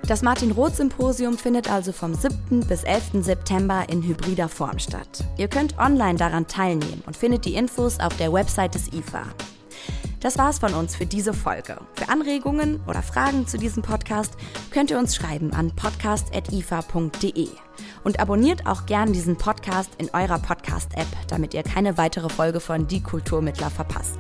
Das 0.08 0.22
Martin-Roth-Symposium 0.22 1.38
findet 1.38 1.70
also 1.70 1.92
vom 1.92 2.14
7. 2.14 2.66
bis 2.66 2.84
11. 2.84 3.26
September 3.26 3.84
in 3.90 4.02
hybrider 4.02 4.48
Form 4.48 4.80
statt. 4.80 5.26
Ihr 5.36 5.50
könnt 5.50 5.78
online 5.78 6.18
daran 6.18 6.48
teilnehmen 6.48 7.04
und 7.06 7.18
findet 7.18 7.44
die 7.44 7.56
Infos 7.56 8.00
auf 8.00 8.16
der 8.16 8.32
Website 8.32 8.74
des 8.74 8.94
IFA. 8.94 9.24
Das 10.22 10.38
war's 10.38 10.60
von 10.60 10.74
uns 10.76 10.96
für 10.96 11.06
diese 11.06 11.34
Folge. 11.34 11.78
Für 11.96 12.08
Anregungen 12.08 12.80
oder 12.88 13.02
Fragen 13.04 13.48
zu 13.48 13.58
diesem 13.58 13.84
Podcast 13.84 14.32
könnt 14.72 14.92
ihr 14.92 14.98
uns 14.98 15.14
schreiben 15.14 15.52
an 15.52 15.76
podcast.ifa.de. 15.76 17.50
Und 18.06 18.22
abonniert 18.22 18.66
auch 18.66 18.86
gern 18.86 19.12
diesen 19.12 19.38
Podcast 19.38 19.92
in 19.98 20.10
eurer 20.14 20.40
Podcast-App, 20.40 21.08
damit 21.28 21.54
ihr 21.54 21.64
keine 21.64 21.98
weitere 21.98 22.30
Folge 22.30 22.62
von 22.62 22.88
Die 22.88 23.04
Kulturmittler 23.04 23.70
verpasst. 23.70 24.20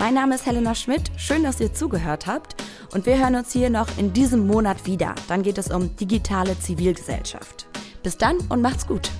Mein 0.00 0.14
Name 0.14 0.34
ist 0.34 0.46
Helena 0.46 0.74
Schmidt. 0.74 1.12
Schön, 1.18 1.44
dass 1.44 1.60
ihr 1.60 1.74
zugehört 1.74 2.26
habt. 2.26 2.56
Und 2.94 3.04
wir 3.04 3.18
hören 3.18 3.34
uns 3.34 3.52
hier 3.52 3.68
noch 3.68 3.86
in 3.98 4.14
diesem 4.14 4.46
Monat 4.46 4.86
wieder. 4.86 5.14
Dann 5.28 5.42
geht 5.42 5.58
es 5.58 5.70
um 5.70 5.94
digitale 5.96 6.58
Zivilgesellschaft. 6.58 7.66
Bis 8.02 8.16
dann 8.16 8.38
und 8.48 8.62
macht's 8.62 8.86
gut. 8.86 9.10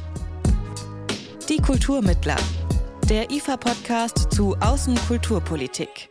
Die 1.50 1.58
Kulturmittler. 1.58 2.36
Der 3.10 3.30
IFA-Podcast 3.30 4.32
zu 4.32 4.56
Außenkulturpolitik. 4.56 6.09